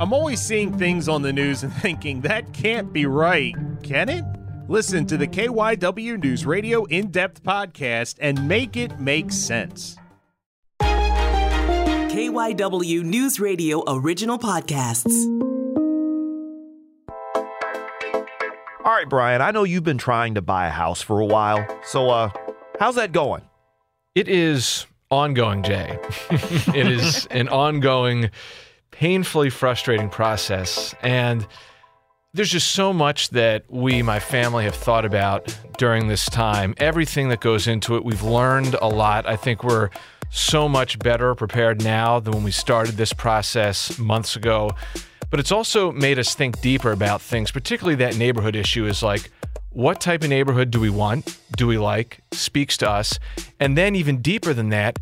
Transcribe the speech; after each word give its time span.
I'm 0.00 0.14
always 0.14 0.40
seeing 0.40 0.78
things 0.78 1.10
on 1.10 1.20
the 1.20 1.32
news 1.32 1.62
and 1.62 1.70
thinking 1.74 2.22
that 2.22 2.54
can't 2.54 2.90
be 2.90 3.04
right, 3.04 3.54
can 3.82 4.08
it? 4.08 4.24
Listen 4.66 5.04
to 5.06 5.18
the 5.18 5.26
KYW 5.26 6.22
News 6.22 6.46
Radio 6.46 6.86
in 6.86 7.10
depth 7.10 7.42
podcast 7.42 8.16
and 8.18 8.48
make 8.48 8.78
it 8.78 8.98
make 8.98 9.30
sense. 9.30 9.98
KYW 10.80 13.02
News 13.02 13.38
Radio 13.38 13.82
original 13.86 14.38
podcasts. 14.38 15.12
All 18.82 18.96
right, 18.96 19.06
Brian, 19.06 19.42
I 19.42 19.50
know 19.50 19.64
you've 19.64 19.84
been 19.84 19.98
trying 19.98 20.36
to 20.36 20.40
buy 20.40 20.66
a 20.66 20.70
house 20.70 21.02
for 21.02 21.20
a 21.20 21.26
while. 21.26 21.66
So, 21.84 22.08
uh, 22.08 22.30
how's 22.78 22.94
that 22.94 23.12
going? 23.12 23.42
It 24.14 24.28
is 24.28 24.86
ongoing, 25.10 25.62
Jay. 25.62 25.98
it 26.30 26.86
is 26.86 27.26
an 27.26 27.50
ongoing, 27.50 28.30
painfully 29.00 29.48
frustrating 29.48 30.10
process. 30.10 30.94
And 31.00 31.46
there's 32.34 32.50
just 32.50 32.72
so 32.72 32.92
much 32.92 33.30
that 33.30 33.64
we, 33.70 34.02
my 34.02 34.20
family, 34.20 34.64
have 34.64 34.74
thought 34.74 35.06
about 35.06 35.56
during 35.78 36.06
this 36.06 36.26
time. 36.26 36.74
Everything 36.76 37.30
that 37.30 37.40
goes 37.40 37.66
into 37.66 37.96
it, 37.96 38.04
we've 38.04 38.22
learned 38.22 38.74
a 38.74 38.88
lot. 38.88 39.26
I 39.26 39.36
think 39.36 39.64
we're 39.64 39.88
so 40.30 40.68
much 40.68 40.98
better 40.98 41.34
prepared 41.34 41.82
now 41.82 42.20
than 42.20 42.34
when 42.34 42.44
we 42.44 42.50
started 42.50 42.98
this 42.98 43.14
process 43.14 43.98
months 43.98 44.36
ago. 44.36 44.72
But 45.30 45.40
it's 45.40 45.50
also 45.50 45.92
made 45.92 46.18
us 46.18 46.34
think 46.34 46.60
deeper 46.60 46.92
about 46.92 47.22
things, 47.22 47.50
particularly 47.50 47.96
that 47.96 48.18
neighborhood 48.18 48.54
issue 48.54 48.84
is 48.84 49.02
like, 49.02 49.30
what 49.70 49.98
type 50.02 50.22
of 50.22 50.28
neighborhood 50.28 50.70
do 50.70 50.78
we 50.78 50.90
want? 50.90 51.38
Do 51.56 51.66
we 51.66 51.78
like? 51.78 52.20
Speaks 52.32 52.76
to 52.76 52.90
us. 52.90 53.18
And 53.58 53.78
then, 53.78 53.94
even 53.94 54.20
deeper 54.20 54.52
than 54.52 54.68
that, 54.68 54.98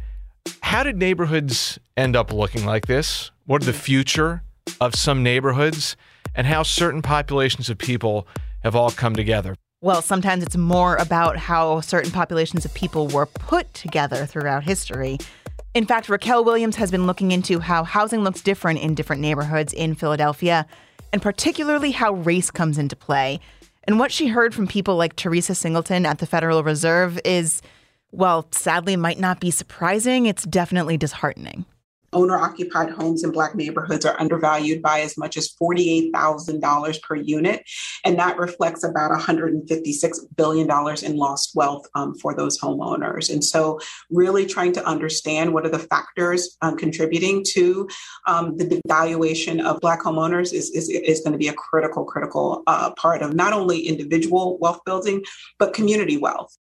how 0.61 0.85
did 0.85 0.99
neighborhoods 0.99 1.81
end 1.97 2.15
up 2.15 2.33
looking 2.33 2.65
like 2.65 2.87
this? 2.87 3.33
What 3.49 3.63
are 3.63 3.65
the 3.65 3.73
future 3.73 4.43
of 4.79 4.95
some 4.95 5.23
neighborhoods? 5.23 5.97
And 6.35 6.47
how 6.47 6.63
certain 6.63 7.01
populations 7.01 7.71
of 7.71 7.79
people 7.79 8.29
have 8.63 8.77
all 8.77 8.91
come 8.91 9.17
together. 9.17 9.57
Well, 9.81 10.03
sometimes 10.03 10.43
it's 10.43 10.59
more 10.59 10.97
about 10.97 11.39
how 11.39 11.81
certain 11.81 12.11
populations 12.11 12.67
of 12.67 12.75
people 12.75 13.09
were 13.09 13.25
put 13.25 13.73
together 13.73 14.27
throughout 14.27 14.65
history. 14.65 15.17
In 15.73 15.87
fact, 15.87 16.09
Racquel 16.09 16.45
Williams 16.45 16.77
has 16.77 16.91
been 16.91 17.07
looking 17.07 17.33
into 17.33 17.59
how 17.59 17.85
housing 17.85 18.23
looks 18.23 18.43
different 18.43 18.81
in 18.81 18.95
different 18.95 19.23
neighborhoods 19.23 19.73
in 19.73 19.95
Philadelphia, 19.95 20.67
and 21.15 21.23
particularly 21.23 21.93
how 21.93 22.13
race 22.13 22.51
comes 22.51 22.77
into 22.77 22.97
play. 22.97 23.41
And 23.85 23.99
what 23.99 24.13
she 24.13 24.27
heard 24.27 24.55
from 24.55 24.67
people 24.67 24.97
like 24.97 25.17
Teresa 25.17 25.55
Singleton 25.55 26.05
at 26.05 26.19
the 26.19 26.27
Federal 26.27 26.63
Reserve 26.63 27.19
is, 27.25 27.63
well, 28.13 28.47
sadly, 28.51 28.95
might 28.97 29.19
not 29.19 29.41
be 29.41 29.51
surprising. 29.51 30.27
It's 30.27 30.45
definitely 30.45 30.99
disheartening. 30.99 31.65
Owner 32.13 32.37
occupied 32.37 32.91
homes 32.91 33.23
in 33.23 33.31
Black 33.31 33.55
neighborhoods 33.55 34.07
are 34.07 34.19
undervalued 34.21 34.83
by 34.83 35.01
as 35.01 35.17
much 35.19 35.37
as 35.37 35.55
$48,000 35.61 37.03
per 37.03 37.17
unit. 37.17 37.63
And 38.05 38.19
that 38.19 38.39
reflects 38.39 38.83
about 38.83 39.11
$156 39.11 40.37
billion 40.37 40.69
in 41.05 41.17
lost 41.17 41.55
wealth 41.55 41.87
um, 41.95 42.15
for 42.15 42.35
those 42.35 42.59
homeowners. 42.59 43.31
And 43.33 43.45
so, 43.45 43.79
really 44.11 44.47
trying 44.47 44.73
to 44.73 44.87
understand 44.87 45.53
what 45.53 45.67
are 45.67 45.71
the 45.71 45.79
factors 45.79 46.57
um, 46.63 46.77
contributing 46.77 47.45
to 47.51 47.89
um, 48.27 48.57
the 48.57 48.65
devaluation 48.65 49.63
of 49.65 49.81
Black 49.81 50.03
homeowners 50.03 50.53
is, 50.53 50.71
is, 50.71 50.89
is 50.89 51.21
going 51.21 51.33
to 51.33 51.39
be 51.39 51.49
a 51.49 51.55
critical, 51.55 52.05
critical 52.05 52.63
uh, 52.67 52.91
part 52.95 53.23
of 53.23 53.35
not 53.35 53.53
only 53.53 53.81
individual 53.81 54.59
wealth 54.59 54.81
building, 54.85 55.23
but 55.59 55.75
community 55.75 56.17
wealth. 56.17 56.57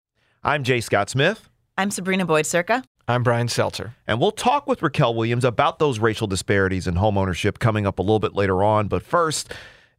I'm 0.44 0.62
Jay 0.62 0.80
Scott 0.80 1.10
Smith. 1.10 1.48
I'm 1.76 1.90
Sabrina 1.90 2.26
Boyd-Surka. 2.26 2.84
I'm 3.08 3.22
Brian 3.22 3.48
Seltzer. 3.48 3.94
And 4.06 4.20
we'll 4.20 4.30
talk 4.30 4.66
with 4.66 4.80
Racquel 4.80 5.14
Williams 5.14 5.44
about 5.44 5.78
those 5.78 5.98
racial 5.98 6.26
disparities 6.26 6.86
in 6.86 6.94
homeownership 6.94 7.58
coming 7.58 7.86
up 7.86 7.98
a 7.98 8.02
little 8.02 8.20
bit 8.20 8.34
later 8.34 8.62
on. 8.62 8.86
But 8.86 9.02
first, 9.02 9.52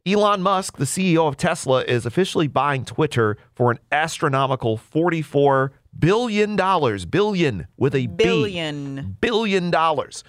Elon 0.06 0.42
Musk, 0.42 0.78
the 0.78 0.84
CEO 0.84 1.28
of 1.28 1.36
Tesla, 1.36 1.82
is 1.84 2.06
officially 2.06 2.48
buying 2.48 2.84
Twitter 2.84 3.36
for 3.54 3.70
an 3.70 3.78
astronomical 3.92 4.78
$44 4.78 5.70
billion. 5.98 6.56
Billion 6.56 7.66
with 7.76 7.94
a 7.94 8.06
Billion. 8.06 8.94
B. 8.96 9.16
Billion 9.20 9.70
dollars. 9.70 10.24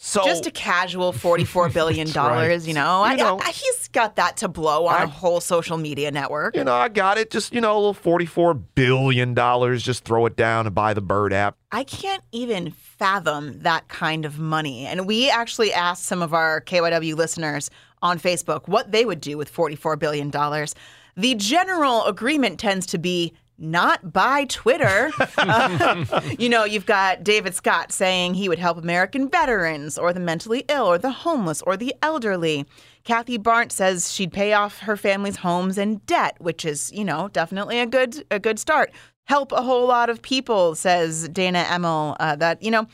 So 0.00 0.22
Just 0.24 0.46
a 0.46 0.52
casual 0.52 1.12
$44 1.12 1.72
billion, 1.74 2.08
right. 2.12 2.60
you 2.62 2.72
know? 2.72 3.02
I, 3.02 3.16
know- 3.16 3.40
I- 3.42 3.50
he's 3.50 3.88
got 3.88 4.14
that 4.14 4.36
to 4.38 4.48
blow 4.48 4.86
on 4.86 4.94
I- 4.94 5.02
a 5.02 5.06
whole 5.08 5.40
social 5.40 5.76
media 5.76 6.12
network. 6.12 6.54
you 6.54 6.62
know, 6.62 6.74
I 6.74 6.88
got 6.88 7.18
it. 7.18 7.30
Just, 7.32 7.52
you 7.52 7.60
know, 7.60 7.72
a 7.76 7.80
little 7.80 7.94
$44 7.94 8.62
billion. 8.76 9.34
Just 9.78 10.04
throw 10.04 10.24
it 10.26 10.36
down 10.36 10.66
and 10.66 10.74
buy 10.74 10.94
the 10.94 11.00
Bird 11.00 11.32
app. 11.32 11.56
I 11.72 11.82
can't 11.82 12.22
even 12.30 12.70
fathom 12.70 13.58
that 13.62 13.88
kind 13.88 14.24
of 14.24 14.38
money. 14.38 14.86
And 14.86 15.04
we 15.04 15.28
actually 15.30 15.72
asked 15.72 16.04
some 16.04 16.22
of 16.22 16.32
our 16.32 16.60
KYW 16.60 17.16
listeners 17.16 17.68
on 18.00 18.20
Facebook 18.20 18.68
what 18.68 18.92
they 18.92 19.04
would 19.04 19.20
do 19.20 19.36
with 19.36 19.52
$44 19.52 19.98
billion. 19.98 20.30
The 21.16 21.34
general 21.34 22.04
agreement 22.04 22.60
tends 22.60 22.86
to 22.86 22.98
be 22.98 23.32
not 23.58 24.12
by 24.12 24.44
Twitter. 24.44 25.10
Uh, 25.36 26.20
you 26.38 26.48
know, 26.48 26.64
you've 26.64 26.86
got 26.86 27.24
David 27.24 27.54
Scott 27.54 27.92
saying 27.92 28.34
he 28.34 28.48
would 28.48 28.58
help 28.58 28.78
American 28.78 29.28
veterans 29.28 29.98
or 29.98 30.12
the 30.12 30.20
mentally 30.20 30.64
ill 30.68 30.86
or 30.86 30.98
the 30.98 31.10
homeless 31.10 31.60
or 31.62 31.76
the 31.76 31.94
elderly. 32.02 32.64
Kathy 33.04 33.36
Barnt 33.36 33.72
says 33.72 34.12
she'd 34.12 34.32
pay 34.32 34.52
off 34.52 34.78
her 34.80 34.96
family's 34.96 35.36
homes 35.36 35.76
and 35.78 36.04
debt, 36.06 36.36
which 36.38 36.64
is, 36.64 36.92
you 36.92 37.04
know, 37.04 37.28
definitely 37.28 37.80
a 37.80 37.86
good 37.86 38.24
a 38.30 38.38
good 38.38 38.58
start. 38.58 38.92
Help 39.24 39.52
a 39.52 39.62
whole 39.62 39.86
lot 39.86 40.08
of 40.08 40.22
people, 40.22 40.74
says 40.74 41.28
Dana 41.28 41.66
Emmel. 41.68 42.16
Uh, 42.20 42.36
that 42.36 42.62
you 42.62 42.70
know, 42.70 42.86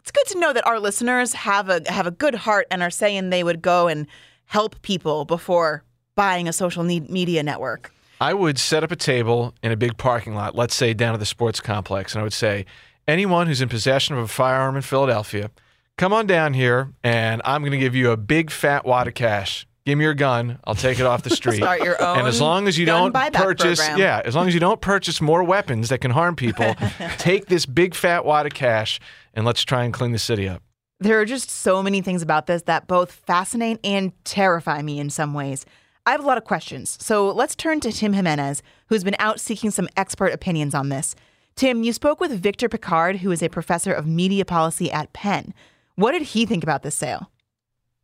it's 0.00 0.10
good 0.10 0.26
to 0.28 0.40
know 0.40 0.52
that 0.52 0.66
our 0.66 0.80
listeners 0.80 1.32
have 1.34 1.68
a 1.68 1.82
have 1.90 2.06
a 2.06 2.10
good 2.10 2.34
heart 2.34 2.66
and 2.70 2.82
are 2.82 2.90
saying 2.90 3.30
they 3.30 3.44
would 3.44 3.62
go 3.62 3.86
and 3.86 4.06
help 4.46 4.80
people 4.82 5.24
before 5.24 5.84
buying 6.16 6.48
a 6.48 6.52
social 6.52 6.82
media 6.82 7.42
network. 7.42 7.92
I 8.20 8.34
would 8.34 8.58
set 8.58 8.84
up 8.84 8.90
a 8.92 8.96
table 8.96 9.54
in 9.62 9.72
a 9.72 9.76
big 9.76 9.96
parking 9.96 10.34
lot, 10.34 10.54
let's 10.54 10.74
say 10.74 10.92
down 10.92 11.14
at 11.14 11.20
the 11.20 11.26
sports 11.26 11.58
complex, 11.60 12.12
and 12.12 12.20
I 12.20 12.22
would 12.22 12.34
say, 12.34 12.66
anyone 13.08 13.46
who's 13.46 13.62
in 13.62 13.68
possession 13.68 14.14
of 14.16 14.22
a 14.22 14.28
firearm 14.28 14.76
in 14.76 14.82
Philadelphia, 14.82 15.50
come 15.96 16.12
on 16.12 16.26
down 16.26 16.52
here, 16.52 16.92
and 17.02 17.40
I'm 17.44 17.62
going 17.62 17.72
to 17.72 17.78
give 17.78 17.94
you 17.94 18.10
a 18.10 18.16
big 18.18 18.50
fat 18.50 18.84
wad 18.84 19.08
of 19.08 19.14
cash. 19.14 19.66
Give 19.86 19.96
me 19.96 20.04
your 20.04 20.12
gun. 20.14 20.58
I'll 20.64 20.74
take 20.74 21.00
it 21.00 21.06
off 21.06 21.22
the 21.22 21.30
street. 21.34 21.56
Start 21.56 21.82
your 21.82 22.00
own 22.02 22.18
And 22.18 22.28
as 22.28 22.40
long 22.42 22.68
as 22.68 22.76
you 22.76 22.84
don't 22.84 23.14
purchase, 23.32 23.78
program. 23.80 23.98
yeah, 23.98 24.20
as 24.24 24.36
long 24.36 24.46
as 24.46 24.52
you 24.52 24.60
don't 24.60 24.82
purchase 24.82 25.22
more 25.22 25.42
weapons 25.42 25.88
that 25.88 26.02
can 26.02 26.10
harm 26.10 26.36
people, 26.36 26.74
take 27.18 27.46
this 27.46 27.64
big 27.64 27.94
fat 27.94 28.26
wad 28.26 28.44
of 28.44 28.52
cash 28.52 29.00
and 29.32 29.46
let's 29.46 29.64
try 29.64 29.84
and 29.84 29.94
clean 29.94 30.12
the 30.12 30.18
city 30.18 30.46
up. 30.46 30.62
There 31.00 31.18
are 31.18 31.24
just 31.24 31.48
so 31.48 31.82
many 31.82 32.02
things 32.02 32.20
about 32.20 32.46
this 32.46 32.62
that 32.62 32.86
both 32.86 33.10
fascinate 33.12 33.80
and 33.82 34.12
terrify 34.24 34.82
me 34.82 35.00
in 35.00 35.08
some 35.08 35.32
ways. 35.32 35.64
I 36.10 36.12
have 36.14 36.24
a 36.24 36.26
lot 36.26 36.38
of 36.38 36.44
questions, 36.44 36.98
so 37.00 37.30
let's 37.30 37.54
turn 37.54 37.78
to 37.78 37.92
Tim 37.92 38.14
Jimenez, 38.14 38.64
who's 38.88 39.04
been 39.04 39.14
out 39.20 39.38
seeking 39.38 39.70
some 39.70 39.88
expert 39.96 40.32
opinions 40.32 40.74
on 40.74 40.88
this. 40.88 41.14
Tim, 41.54 41.84
you 41.84 41.92
spoke 41.92 42.18
with 42.18 42.32
Victor 42.32 42.68
Pickard, 42.68 43.18
who 43.18 43.30
is 43.30 43.44
a 43.44 43.48
professor 43.48 43.92
of 43.92 44.08
media 44.08 44.44
policy 44.44 44.90
at 44.90 45.12
Penn. 45.12 45.54
What 45.94 46.10
did 46.10 46.22
he 46.22 46.46
think 46.46 46.64
about 46.64 46.82
this 46.82 46.96
sale? 46.96 47.30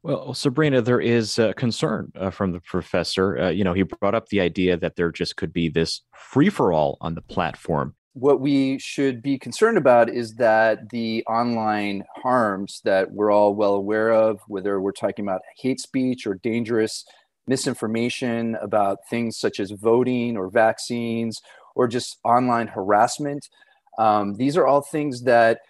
Well, 0.05 0.35
Sabrina, 0.35 0.83
there 0.83 1.01
is 1.01 1.41
uh, 1.41 1.53
concern 1.55 2.13
uh, 2.15 2.31
from 2.31 2.53
the 2.53 2.61
professor. 2.61 3.41
Uh, 3.41 3.49
you 3.49 3.65
know, 3.65 3.73
he 3.73 3.83
brought 3.83 4.15
up 4.15 4.29
the 4.29 4.41
idea 4.41 4.77
that 4.77 4.95
there 4.95 5.11
just 5.11 5.35
could 5.35 5.53
be 5.53 5.69
this 5.69 6.03
free 6.15 6.49
for 6.49 6.73
all 6.73 6.99
on 7.01 7.17
the 7.17 7.23
platform. 7.23 7.97
what 8.13 8.41
we 8.41 8.79
should 8.79 9.21
be 9.21 9.37
concerned 9.37 9.77
about 9.77 10.09
is 10.09 10.37
that 10.37 10.89
the 10.91 11.23
online 11.25 12.03
harms 12.23 12.81
that 12.83 13.11
we're 13.11 13.31
all 13.31 13.55
well 13.55 13.75
aware 13.75 14.11
of, 14.11 14.41
whether 14.47 14.81
we're 14.81 14.93
talking 14.93 15.25
about 15.25 15.43
hate 15.59 15.81
speech 15.81 16.25
or 16.25 16.35
dangerous 16.37 17.05
misinformation 17.47 18.57
about 18.61 18.99
things 19.09 19.39
such 19.39 19.61
as 19.61 19.71
voting 19.71 20.37
or 20.37 20.51
vaccines 20.51 21.41
or 21.75 21.87
just 21.89 22.19
online 22.25 22.69
harassment, 22.69 23.49
um, 23.99 24.35
these 24.35 24.57
are 24.57 24.67
all 24.67 24.83
things 24.83 25.23
that, 25.23 25.61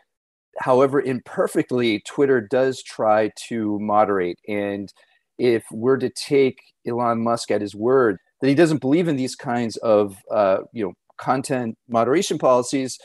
however 0.59 1.01
imperfectly, 1.01 2.01
Twitter 2.01 2.41
does 2.41 2.83
try 2.83 3.31
to 3.49 3.79
moderate. 3.81 4.39
And 4.49 4.93
if 5.39 5.65
we're 5.71 5.99
to 5.99 6.11
take 6.11 6.59
Elon 6.87 7.23
Musk 7.23 7.51
at 7.51 7.61
his 7.61 7.75
word 7.75 8.19
that 8.41 8.49
he 8.49 8.55
doesn't 8.55 8.81
believe 8.81 9.09
in 9.09 9.17
these 9.17 9.35
kinds 9.35 9.77
of 9.79 10.17
uh, 10.31 10.59
you 10.73 10.85
know 10.85 10.93
content 11.19 11.77
moderation 11.89 12.39
policies, 12.39 12.99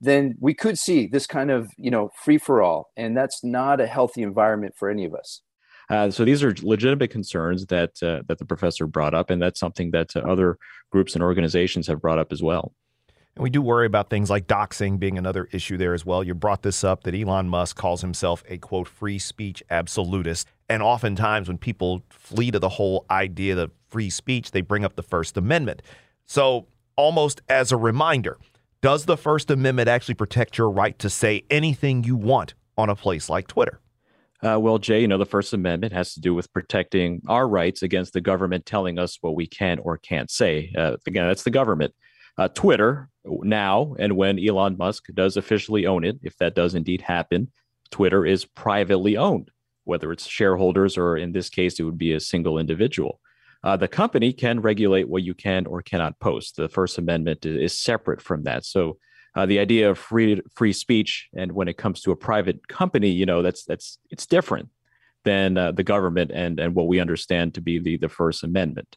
then 0.00 0.34
we 0.40 0.54
could 0.54 0.78
see 0.78 1.06
this 1.06 1.26
kind 1.26 1.50
of 1.50 1.68
you 1.78 1.90
know 1.90 2.10
free 2.22 2.38
for 2.38 2.62
all, 2.62 2.88
and 2.96 3.16
that's 3.16 3.42
not 3.44 3.80
a 3.80 3.86
healthy 3.86 4.22
environment 4.22 4.74
for 4.78 4.90
any 4.90 5.04
of 5.04 5.14
us. 5.14 5.40
Uh, 5.90 6.10
so 6.10 6.24
these 6.24 6.42
are 6.42 6.54
legitimate 6.62 7.10
concerns 7.10 7.66
that 7.66 8.02
uh, 8.02 8.22
that 8.26 8.38
the 8.38 8.44
professor 8.44 8.86
brought 8.86 9.14
up, 9.14 9.30
and 9.30 9.40
that's 9.40 9.60
something 9.60 9.90
that 9.90 10.16
uh, 10.16 10.20
other 10.20 10.58
groups 10.90 11.14
and 11.14 11.22
organizations 11.22 11.86
have 11.86 12.00
brought 12.00 12.18
up 12.18 12.32
as 12.32 12.42
well. 12.42 12.72
And 13.36 13.42
we 13.42 13.50
do 13.50 13.60
worry 13.60 13.86
about 13.86 14.10
things 14.10 14.30
like 14.30 14.46
doxing 14.46 14.98
being 14.98 15.18
another 15.18 15.48
issue 15.50 15.76
there 15.76 15.92
as 15.92 16.06
well. 16.06 16.22
You 16.22 16.34
brought 16.34 16.62
this 16.62 16.84
up 16.84 17.02
that 17.02 17.14
Elon 17.14 17.48
Musk 17.48 17.76
calls 17.76 18.00
himself 18.00 18.44
a 18.48 18.58
quote 18.58 18.86
free 18.86 19.18
speech 19.18 19.62
absolutist. 19.70 20.48
And 20.68 20.82
oftentimes 20.82 21.48
when 21.48 21.58
people 21.58 22.02
flee 22.10 22.50
to 22.52 22.58
the 22.58 22.68
whole 22.68 23.04
idea 23.10 23.56
of 23.58 23.72
free 23.88 24.08
speech, 24.10 24.52
they 24.52 24.60
bring 24.60 24.84
up 24.84 24.94
the 24.94 25.02
First 25.02 25.36
Amendment. 25.36 25.82
So, 26.24 26.68
almost 26.96 27.42
as 27.48 27.72
a 27.72 27.76
reminder, 27.76 28.38
does 28.80 29.04
the 29.04 29.16
First 29.16 29.50
Amendment 29.50 29.88
actually 29.88 30.14
protect 30.14 30.56
your 30.56 30.70
right 30.70 30.96
to 31.00 31.10
say 31.10 31.44
anything 31.50 32.04
you 32.04 32.16
want 32.16 32.54
on 32.78 32.88
a 32.88 32.94
place 32.94 33.28
like 33.28 33.48
Twitter? 33.48 33.80
Uh, 34.44 34.58
well, 34.60 34.78
Jay, 34.78 35.00
you 35.00 35.08
know, 35.08 35.16
the 35.16 35.24
First 35.24 35.54
Amendment 35.54 35.94
has 35.94 36.12
to 36.14 36.20
do 36.20 36.34
with 36.34 36.52
protecting 36.52 37.22
our 37.28 37.48
rights 37.48 37.82
against 37.82 38.12
the 38.12 38.20
government 38.20 38.66
telling 38.66 38.98
us 38.98 39.16
what 39.22 39.34
we 39.34 39.46
can 39.46 39.78
or 39.78 39.96
can't 39.96 40.30
say. 40.30 40.70
Uh, 40.76 40.96
again, 41.06 41.26
that's 41.26 41.44
the 41.44 41.50
government. 41.50 41.94
Uh, 42.36 42.48
Twitter 42.48 43.08
now, 43.24 43.94
and 43.98 44.16
when 44.16 44.38
Elon 44.38 44.76
Musk 44.76 45.04
does 45.14 45.38
officially 45.38 45.86
own 45.86 46.04
it, 46.04 46.18
if 46.22 46.36
that 46.38 46.54
does 46.54 46.74
indeed 46.74 47.00
happen, 47.00 47.50
Twitter 47.90 48.26
is 48.26 48.44
privately 48.44 49.16
owned, 49.16 49.50
whether 49.84 50.12
it's 50.12 50.26
shareholders 50.26 50.98
or 50.98 51.16
in 51.16 51.32
this 51.32 51.48
case, 51.48 51.80
it 51.80 51.84
would 51.84 51.96
be 51.96 52.12
a 52.12 52.20
single 52.20 52.58
individual. 52.58 53.20
Uh, 53.62 53.78
the 53.78 53.88
company 53.88 54.30
can 54.30 54.60
regulate 54.60 55.08
what 55.08 55.22
you 55.22 55.32
can 55.32 55.64
or 55.64 55.80
cannot 55.80 56.20
post. 56.20 56.56
The 56.56 56.68
First 56.68 56.98
Amendment 56.98 57.46
is 57.46 57.78
separate 57.78 58.20
from 58.20 58.42
that. 58.42 58.66
So 58.66 58.98
uh, 59.34 59.46
the 59.46 59.58
idea 59.58 59.90
of 59.90 59.98
free 59.98 60.40
free 60.54 60.72
speech 60.72 61.28
and 61.34 61.52
when 61.52 61.68
it 61.68 61.76
comes 61.76 62.00
to 62.02 62.12
a 62.12 62.16
private 62.16 62.68
company, 62.68 63.10
you 63.10 63.26
know, 63.26 63.42
that's 63.42 63.64
that's 63.64 63.98
it's 64.10 64.26
different 64.26 64.68
than 65.24 65.56
uh, 65.56 65.72
the 65.72 65.82
government 65.82 66.30
and 66.32 66.60
and 66.60 66.74
what 66.74 66.86
we 66.86 67.00
understand 67.00 67.54
to 67.54 67.60
be 67.60 67.78
the 67.78 67.96
the 67.96 68.08
First 68.08 68.44
Amendment. 68.44 68.96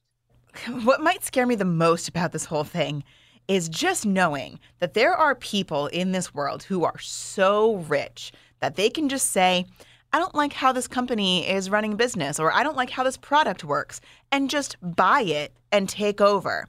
What 0.83 1.01
might 1.01 1.23
scare 1.23 1.45
me 1.45 1.55
the 1.55 1.65
most 1.65 2.07
about 2.07 2.31
this 2.31 2.45
whole 2.45 2.63
thing 2.63 3.03
is 3.47 3.69
just 3.69 4.05
knowing 4.05 4.59
that 4.79 4.93
there 4.93 5.13
are 5.13 5.35
people 5.35 5.87
in 5.87 6.11
this 6.11 6.33
world 6.33 6.63
who 6.63 6.83
are 6.83 6.99
so 6.99 7.75
rich 7.75 8.31
that 8.59 8.75
they 8.75 8.89
can 8.89 9.07
just 9.07 9.31
say, 9.31 9.65
I 10.13 10.19
don't 10.19 10.35
like 10.35 10.53
how 10.53 10.71
this 10.71 10.87
company 10.87 11.47
is 11.47 11.69
running 11.69 11.95
business, 11.95 12.39
or 12.39 12.51
I 12.51 12.63
don't 12.63 12.77
like 12.77 12.89
how 12.89 13.03
this 13.03 13.17
product 13.17 13.63
works, 13.63 14.01
and 14.31 14.49
just 14.49 14.77
buy 14.81 15.21
it 15.21 15.53
and 15.71 15.87
take 15.87 16.21
over. 16.21 16.67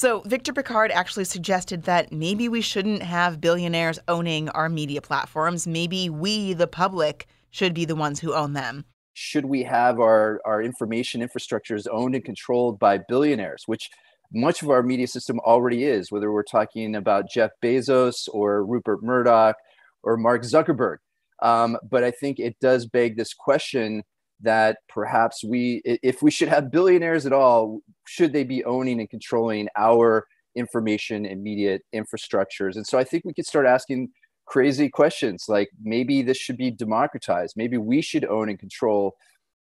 So, 0.00 0.20
Victor 0.20 0.54
Pickard 0.54 0.90
actually 0.92 1.26
suggested 1.26 1.82
that 1.82 2.10
maybe 2.10 2.48
we 2.48 2.62
shouldn't 2.62 3.02
have 3.02 3.38
billionaires 3.38 3.98
owning 4.08 4.48
our 4.48 4.70
media 4.70 5.02
platforms. 5.02 5.66
Maybe 5.66 6.08
we, 6.08 6.54
the 6.54 6.66
public, 6.66 7.26
should 7.50 7.74
be 7.74 7.84
the 7.84 7.94
ones 7.94 8.18
who 8.18 8.32
own 8.32 8.54
them. 8.54 8.86
Should 9.12 9.44
we 9.44 9.62
have 9.64 10.00
our, 10.00 10.40
our 10.46 10.62
information 10.62 11.20
infrastructures 11.20 11.86
owned 11.92 12.14
and 12.14 12.24
controlled 12.24 12.78
by 12.78 12.96
billionaires, 12.96 13.64
which 13.66 13.90
much 14.32 14.62
of 14.62 14.70
our 14.70 14.82
media 14.82 15.06
system 15.06 15.38
already 15.40 15.84
is, 15.84 16.10
whether 16.10 16.32
we're 16.32 16.44
talking 16.44 16.96
about 16.96 17.28
Jeff 17.28 17.50
Bezos 17.62 18.26
or 18.32 18.64
Rupert 18.64 19.02
Murdoch 19.02 19.56
or 20.02 20.16
Mark 20.16 20.44
Zuckerberg? 20.44 20.96
Um, 21.42 21.76
but 21.90 22.04
I 22.04 22.10
think 22.10 22.38
it 22.38 22.58
does 22.58 22.86
beg 22.86 23.18
this 23.18 23.34
question 23.34 24.04
that 24.42 24.78
perhaps 24.88 25.44
we, 25.44 25.82
if 25.84 26.22
we 26.22 26.30
should 26.30 26.48
have 26.48 26.70
billionaires 26.70 27.26
at 27.26 27.32
all, 27.32 27.80
should 28.06 28.32
they 28.32 28.44
be 28.44 28.64
owning 28.64 29.00
and 29.00 29.10
controlling 29.10 29.68
our 29.76 30.26
information 30.54 31.26
and 31.26 31.42
media 31.42 31.78
infrastructures? 31.94 32.76
And 32.76 32.86
so 32.86 32.98
I 32.98 33.04
think 33.04 33.24
we 33.24 33.34
could 33.34 33.46
start 33.46 33.66
asking 33.66 34.08
crazy 34.46 34.88
questions 34.88 35.44
like 35.48 35.70
maybe 35.80 36.22
this 36.22 36.36
should 36.36 36.56
be 36.56 36.70
democratized. 36.70 37.54
Maybe 37.56 37.76
we 37.76 38.02
should 38.02 38.24
own 38.24 38.48
and 38.48 38.58
control 38.58 39.16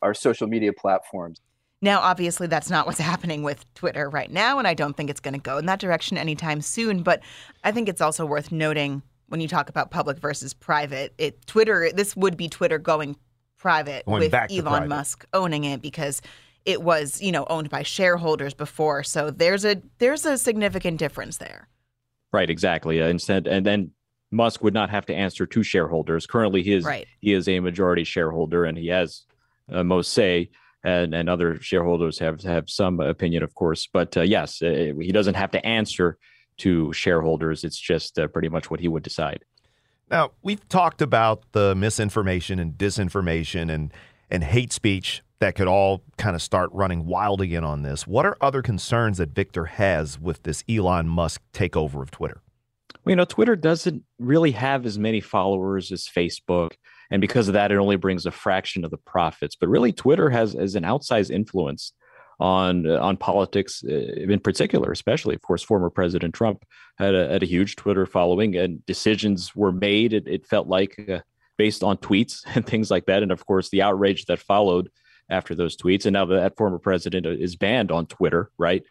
our 0.02 0.14
social 0.14 0.46
media 0.46 0.72
platforms. 0.72 1.40
Now, 1.82 2.00
obviously, 2.00 2.46
that's 2.46 2.70
not 2.70 2.86
what's 2.86 3.00
happening 3.12 3.42
with 3.42 3.64
Twitter 3.74 4.08
right 4.08 4.30
now, 4.30 4.58
and 4.58 4.66
I 4.66 4.74
don't 4.74 4.96
think 4.96 5.10
it's 5.10 5.20
going 5.20 5.34
to 5.34 5.40
go 5.40 5.58
in 5.58 5.66
that 5.66 5.80
direction 5.80 6.16
anytime 6.16 6.60
soon. 6.60 7.02
But 7.02 7.20
I 7.64 7.72
think 7.72 7.88
it's 7.88 8.00
also 8.00 8.24
worth 8.24 8.52
noting 8.52 9.02
when 9.28 9.40
you 9.40 9.48
talk 9.48 9.68
about 9.68 9.90
public 9.90 10.18
versus 10.18 10.54
private, 10.54 11.12
it 11.18 11.46
Twitter 11.46 11.90
this 11.92 12.16
would 12.16 12.36
be 12.36 12.48
Twitter 12.48 12.78
going 12.78 13.16
private 13.58 14.04
Going 14.06 14.20
with 14.20 14.34
Elon 14.34 14.62
private. 14.62 14.88
Musk 14.88 15.26
owning 15.32 15.64
it 15.64 15.82
because 15.82 16.22
it 16.64 16.82
was, 16.82 17.20
you 17.22 17.32
know, 17.32 17.46
owned 17.48 17.70
by 17.70 17.82
shareholders 17.82 18.54
before. 18.54 19.02
So 19.02 19.30
there's 19.30 19.64
a 19.64 19.80
there's 19.98 20.26
a 20.26 20.36
significant 20.38 20.98
difference 20.98 21.38
there. 21.38 21.68
Right, 22.32 22.50
exactly. 22.50 23.00
Uh, 23.00 23.06
instead, 23.06 23.46
and 23.46 23.64
then 23.64 23.92
Musk 24.30 24.62
would 24.62 24.74
not 24.74 24.90
have 24.90 25.06
to 25.06 25.14
answer 25.14 25.46
to 25.46 25.62
shareholders. 25.62 26.26
Currently, 26.26 26.62
he 26.62 26.72
is 26.72 26.84
Right. 26.84 27.06
he 27.20 27.32
is 27.32 27.48
a 27.48 27.60
majority 27.60 28.04
shareholder, 28.04 28.64
and 28.64 28.76
he 28.76 28.88
has 28.88 29.24
uh, 29.72 29.84
most 29.84 30.12
say. 30.12 30.50
And, 30.84 31.14
and 31.14 31.28
other 31.28 31.60
shareholders 31.60 32.16
have 32.20 32.42
have 32.42 32.70
some 32.70 33.00
opinion, 33.00 33.42
of 33.42 33.52
course. 33.56 33.88
But 33.92 34.16
uh, 34.16 34.20
yes, 34.20 34.62
uh, 34.62 34.92
he 35.00 35.10
doesn't 35.10 35.34
have 35.34 35.50
to 35.50 35.66
answer 35.66 36.16
to 36.58 36.92
shareholders. 36.92 37.64
It's 37.64 37.78
just 37.78 38.20
uh, 38.20 38.28
pretty 38.28 38.48
much 38.48 38.70
what 38.70 38.78
he 38.78 38.86
would 38.86 39.02
decide. 39.02 39.44
Now, 40.10 40.30
we've 40.42 40.66
talked 40.68 41.02
about 41.02 41.42
the 41.52 41.74
misinformation 41.74 42.58
and 42.58 42.74
disinformation 42.74 43.72
and, 43.72 43.92
and 44.30 44.44
hate 44.44 44.72
speech 44.72 45.22
that 45.40 45.54
could 45.54 45.66
all 45.66 46.02
kind 46.16 46.36
of 46.36 46.42
start 46.42 46.70
running 46.72 47.06
wild 47.06 47.40
again 47.40 47.64
on 47.64 47.82
this. 47.82 48.06
What 48.06 48.24
are 48.24 48.36
other 48.40 48.62
concerns 48.62 49.18
that 49.18 49.30
Victor 49.30 49.66
has 49.66 50.18
with 50.18 50.44
this 50.44 50.64
Elon 50.68 51.08
Musk 51.08 51.42
takeover 51.52 52.02
of 52.02 52.10
Twitter? 52.10 52.40
Well, 53.04 53.12
you 53.12 53.16
know, 53.16 53.24
Twitter 53.24 53.56
doesn't 53.56 54.02
really 54.18 54.52
have 54.52 54.86
as 54.86 54.98
many 54.98 55.20
followers 55.20 55.90
as 55.92 56.08
Facebook. 56.08 56.72
And 57.10 57.20
because 57.20 57.48
of 57.48 57.54
that, 57.54 57.70
it 57.70 57.76
only 57.76 57.96
brings 57.96 58.26
a 58.26 58.30
fraction 58.30 58.84
of 58.84 58.90
the 58.90 58.96
profits. 58.96 59.56
But 59.56 59.68
really, 59.68 59.92
Twitter 59.92 60.30
has, 60.30 60.54
has 60.54 60.74
an 60.74 60.84
outsized 60.84 61.30
influence 61.30 61.92
on 62.38 62.86
uh, 62.86 62.98
on 62.98 63.16
politics 63.16 63.82
uh, 63.88 63.94
in 63.94 64.40
particular, 64.40 64.92
especially, 64.92 65.34
of 65.34 65.42
course, 65.42 65.62
former 65.62 65.88
President 65.88 66.34
Trump 66.34 66.64
had 66.98 67.14
a, 67.14 67.28
had 67.28 67.42
a 67.42 67.46
huge 67.46 67.76
Twitter 67.76 68.04
following 68.06 68.56
and 68.56 68.84
decisions 68.86 69.54
were 69.54 69.72
made, 69.72 70.12
it, 70.12 70.26
it 70.26 70.46
felt 70.46 70.66
like, 70.68 70.98
uh, 71.10 71.20
based 71.56 71.82
on 71.82 71.96
tweets 71.98 72.42
and 72.54 72.66
things 72.66 72.90
like 72.90 73.06
that. 73.06 73.22
And 73.22 73.32
of 73.32 73.46
course, 73.46 73.70
the 73.70 73.82
outrage 73.82 74.26
that 74.26 74.38
followed 74.38 74.90
after 75.30 75.54
those 75.54 75.76
tweets. 75.76 76.06
And 76.06 76.12
now 76.12 76.26
that 76.26 76.56
former 76.56 76.78
president 76.78 77.26
is 77.26 77.56
banned 77.56 77.90
on 77.90 78.06
Twitter, 78.06 78.50
right? 78.58 78.82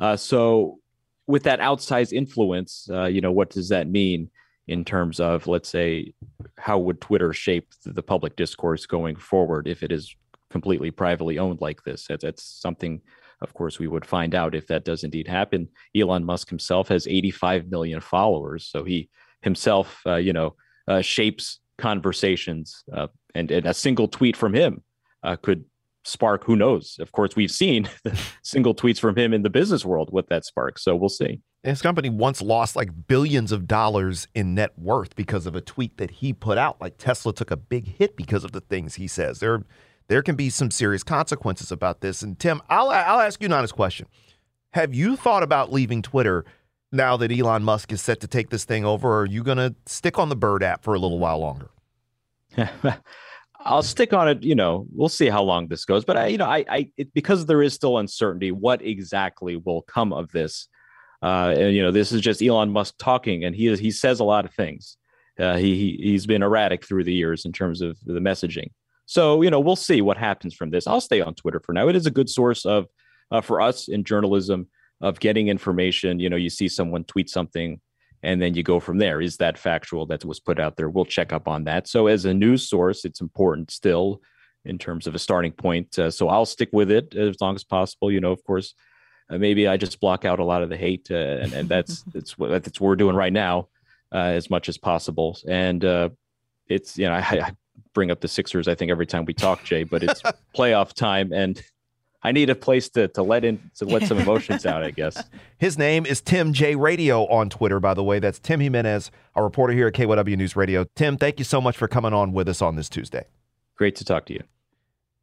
Uh, 0.00 0.16
so, 0.16 0.78
with 1.26 1.44
that 1.44 1.60
outsized 1.60 2.12
influence, 2.12 2.86
uh, 2.90 3.04
you 3.04 3.20
know, 3.22 3.32
what 3.32 3.48
does 3.48 3.70
that 3.70 3.88
mean 3.88 4.30
in 4.66 4.84
terms 4.84 5.20
of, 5.20 5.46
let's 5.46 5.68
say, 5.68 6.12
how 6.58 6.78
would 6.78 7.00
Twitter 7.00 7.32
shape 7.32 7.68
the 7.84 8.02
public 8.02 8.36
discourse 8.36 8.86
going 8.86 9.16
forward 9.16 9.66
if 9.66 9.82
it 9.82 9.90
is 9.90 10.14
completely 10.54 10.92
privately 10.92 11.36
owned 11.40 11.60
like 11.60 11.82
this? 11.82 12.06
That's, 12.06 12.22
that's 12.22 12.44
something, 12.44 13.00
of 13.40 13.52
course, 13.54 13.80
we 13.80 13.88
would 13.88 14.06
find 14.06 14.36
out 14.36 14.54
if 14.54 14.68
that 14.68 14.84
does 14.84 15.02
indeed 15.02 15.26
happen. 15.26 15.68
Elon 15.96 16.24
Musk 16.24 16.48
himself 16.48 16.86
has 16.88 17.08
85 17.08 17.66
million 17.66 18.00
followers, 18.00 18.64
so 18.64 18.84
he 18.84 19.10
himself, 19.42 20.00
uh, 20.06 20.14
you 20.14 20.32
know, 20.32 20.54
uh, 20.86 21.00
shapes 21.00 21.58
conversations, 21.76 22.84
uh, 22.96 23.08
and, 23.34 23.50
and 23.50 23.66
a 23.66 23.74
single 23.74 24.06
tweet 24.06 24.36
from 24.36 24.54
him 24.54 24.80
uh, 25.24 25.34
could 25.34 25.64
spark 26.06 26.44
who 26.44 26.54
knows 26.54 26.96
of 27.00 27.12
course 27.12 27.34
we've 27.34 27.50
seen 27.50 27.88
single 28.42 28.74
tweets 28.74 29.00
from 29.00 29.16
him 29.16 29.32
in 29.32 29.42
the 29.42 29.48
business 29.48 29.86
world 29.86 30.10
what 30.10 30.28
that 30.28 30.44
sparks 30.44 30.84
so 30.84 30.94
we'll 30.94 31.08
see 31.08 31.40
His 31.64 31.80
company 31.80 32.10
once 32.10 32.42
lost 32.42 32.76
like 32.76 32.90
billions 33.08 33.50
of 33.50 33.66
dollars 33.66 34.28
in 34.34 34.54
net 34.54 34.78
worth 34.78 35.16
because 35.16 35.46
of 35.46 35.56
a 35.56 35.62
tweet 35.62 35.96
that 35.96 36.10
he 36.10 36.34
put 36.34 36.58
out. 36.58 36.78
Like 36.78 36.98
Tesla 36.98 37.32
took 37.32 37.50
a 37.50 37.56
big 37.56 37.96
hit 37.96 38.16
because 38.16 38.44
of 38.44 38.52
the 38.52 38.60
things 38.60 38.96
he 38.96 39.08
says. 39.08 39.40
There, 39.40 39.64
there 40.08 40.22
can 40.22 40.36
be 40.36 40.50
some 40.50 40.70
serious 40.70 41.02
consequences 41.02 41.72
about 41.72 42.00
this. 42.00 42.22
And 42.22 42.38
Tim, 42.38 42.62
I'll 42.68 42.88
I'll 42.90 43.20
ask 43.20 43.40
you 43.40 43.46
an 43.46 43.52
honest 43.52 43.74
question. 43.74 44.06
Have 44.72 44.94
you 44.94 45.16
thought 45.16 45.42
about 45.42 45.72
leaving 45.72 46.02
Twitter 46.02 46.44
now 46.90 47.16
that 47.16 47.30
Elon 47.30 47.62
Musk 47.64 47.92
is 47.92 48.02
set 48.02 48.20
to 48.20 48.26
take 48.26 48.50
this 48.50 48.64
thing 48.64 48.84
over? 48.84 49.08
Or 49.08 49.20
are 49.20 49.26
you 49.26 49.42
going 49.42 49.58
to 49.58 49.74
stick 49.86 50.18
on 50.18 50.28
the 50.28 50.36
Bird 50.36 50.62
app 50.62 50.82
for 50.82 50.94
a 50.94 50.98
little 50.98 51.18
while 51.18 51.38
longer? 51.38 51.70
I'll 53.60 53.82
stick 53.82 54.12
on 54.12 54.28
it. 54.28 54.42
You 54.42 54.54
know, 54.54 54.86
we'll 54.94 55.08
see 55.08 55.28
how 55.28 55.42
long 55.42 55.68
this 55.68 55.84
goes. 55.84 56.04
But 56.04 56.16
I, 56.16 56.26
you 56.26 56.38
know, 56.38 56.46
I, 56.46 56.64
I 56.68 56.90
it, 56.96 57.14
because 57.14 57.46
there 57.46 57.62
is 57.62 57.72
still 57.72 57.98
uncertainty, 57.98 58.52
what 58.52 58.82
exactly 58.82 59.56
will 59.56 59.82
come 59.82 60.12
of 60.12 60.30
this? 60.32 60.68
Uh, 61.22 61.54
and 61.56 61.74
you 61.74 61.82
know, 61.82 61.90
this 61.90 62.12
is 62.12 62.20
just 62.20 62.42
Elon 62.42 62.70
Musk 62.70 62.94
talking, 62.98 63.44
and 63.44 63.56
he 63.56 63.66
is, 63.68 63.78
he 63.78 63.90
says 63.90 64.20
a 64.20 64.24
lot 64.24 64.44
of 64.44 64.52
things. 64.52 64.98
Uh, 65.38 65.56
he 65.56 65.74
he- 65.76 66.10
he's 66.10 66.26
been 66.26 66.42
erratic 66.42 66.84
through 66.84 67.04
the 67.04 67.14
years 67.14 67.44
in 67.46 67.52
terms 67.52 67.80
of 67.80 67.96
the 68.04 68.20
messaging. 68.20 68.70
So 69.06 69.42
you 69.42 69.50
know, 69.50 69.60
we'll 69.60 69.76
see 69.76 70.00
what 70.00 70.16
happens 70.16 70.54
from 70.54 70.70
this. 70.70 70.86
I'll 70.86 71.00
stay 71.00 71.20
on 71.20 71.34
Twitter 71.34 71.60
for 71.64 71.72
now. 71.72 71.88
It 71.88 71.96
is 71.96 72.06
a 72.06 72.10
good 72.10 72.28
source 72.28 72.64
of 72.64 72.86
uh, 73.30 73.40
for 73.40 73.60
us 73.60 73.88
in 73.88 74.04
journalism 74.04 74.68
of 75.00 75.20
getting 75.20 75.48
information. 75.48 76.18
You 76.18 76.30
know, 76.30 76.36
you 76.36 76.50
see 76.50 76.68
someone 76.68 77.04
tweet 77.04 77.28
something 77.28 77.80
and 78.24 78.40
then 78.40 78.54
you 78.54 78.62
go 78.62 78.80
from 78.80 78.98
there. 78.98 79.20
Is 79.20 79.36
that 79.36 79.58
factual 79.58 80.06
that 80.06 80.24
was 80.24 80.40
put 80.40 80.58
out 80.58 80.76
there? 80.76 80.88
We'll 80.88 81.04
check 81.04 81.32
up 81.32 81.46
on 81.46 81.64
that. 81.64 81.86
So, 81.86 82.06
as 82.06 82.24
a 82.24 82.32
news 82.32 82.68
source, 82.68 83.04
it's 83.04 83.20
important 83.20 83.70
still 83.70 84.22
in 84.64 84.78
terms 84.78 85.06
of 85.06 85.14
a 85.14 85.18
starting 85.18 85.52
point. 85.52 85.98
Uh, 85.98 86.10
so, 86.10 86.28
I'll 86.28 86.46
stick 86.46 86.70
with 86.72 86.90
it 86.90 87.14
as 87.14 87.40
long 87.40 87.54
as 87.54 87.64
possible. 87.64 88.10
You 88.10 88.20
know, 88.20 88.32
of 88.32 88.42
course, 88.44 88.74
uh, 89.28 89.36
maybe 89.36 89.68
I 89.68 89.76
just 89.76 90.00
block 90.00 90.24
out 90.24 90.38
a 90.38 90.44
lot 90.44 90.62
of 90.62 90.70
the 90.70 90.76
hate, 90.76 91.08
uh, 91.10 91.14
and, 91.42 91.52
and 91.52 91.68
that's 91.68 92.02
that's 92.14 92.38
what 92.38 92.64
that's 92.64 92.80
what 92.80 92.88
we're 92.88 92.96
doing 92.96 93.14
right 93.14 93.32
now, 93.32 93.68
uh, 94.12 94.32
as 94.32 94.48
much 94.48 94.70
as 94.70 94.78
possible. 94.78 95.36
And 95.46 95.84
uh, 95.84 96.08
it's 96.66 96.96
you 96.96 97.06
know, 97.06 97.12
I, 97.12 97.18
I 97.18 97.52
bring 97.94 98.10
up 98.10 98.20
the 98.20 98.28
Sixers. 98.28 98.68
I 98.68 98.74
think 98.74 98.90
every 98.90 99.06
time 99.06 99.24
we 99.24 99.32
talk, 99.32 99.64
Jay, 99.64 99.84
but 99.84 100.02
it's 100.02 100.20
playoff 100.56 100.92
time, 100.92 101.32
and 101.32 101.62
I 102.22 102.32
need 102.32 102.50
a 102.50 102.54
place 102.54 102.88
to 102.90 103.08
to 103.08 103.22
let 103.22 103.44
in 103.44 103.70
to 103.76 103.86
let 103.86 104.06
some 104.06 104.18
emotions 104.18 104.66
out. 104.66 104.82
I 104.82 104.90
guess. 104.90 105.22
His 105.58 105.78
name 105.78 106.04
is 106.04 106.20
Tim 106.20 106.52
J 106.52 106.74
Radio 106.74 107.26
on 107.26 107.48
Twitter, 107.48 107.80
by 107.80 107.94
the 107.94 108.04
way. 108.04 108.18
That's 108.18 108.38
Tim 108.38 108.60
Jimenez, 108.60 109.10
a 109.34 109.42
reporter 109.42 109.72
here 109.72 109.86
at 109.86 109.94
KYW 109.94 110.36
News 110.36 110.56
Radio. 110.56 110.84
Tim, 110.96 111.16
thank 111.16 111.38
you 111.38 111.44
so 111.44 111.60
much 111.60 111.76
for 111.76 111.88
coming 111.88 112.12
on 112.12 112.32
with 112.32 112.48
us 112.48 112.60
on 112.60 112.76
this 112.76 112.88
Tuesday. 112.88 113.26
Great 113.76 113.96
to 113.96 114.04
talk 114.04 114.26
to 114.26 114.34
you. 114.34 114.42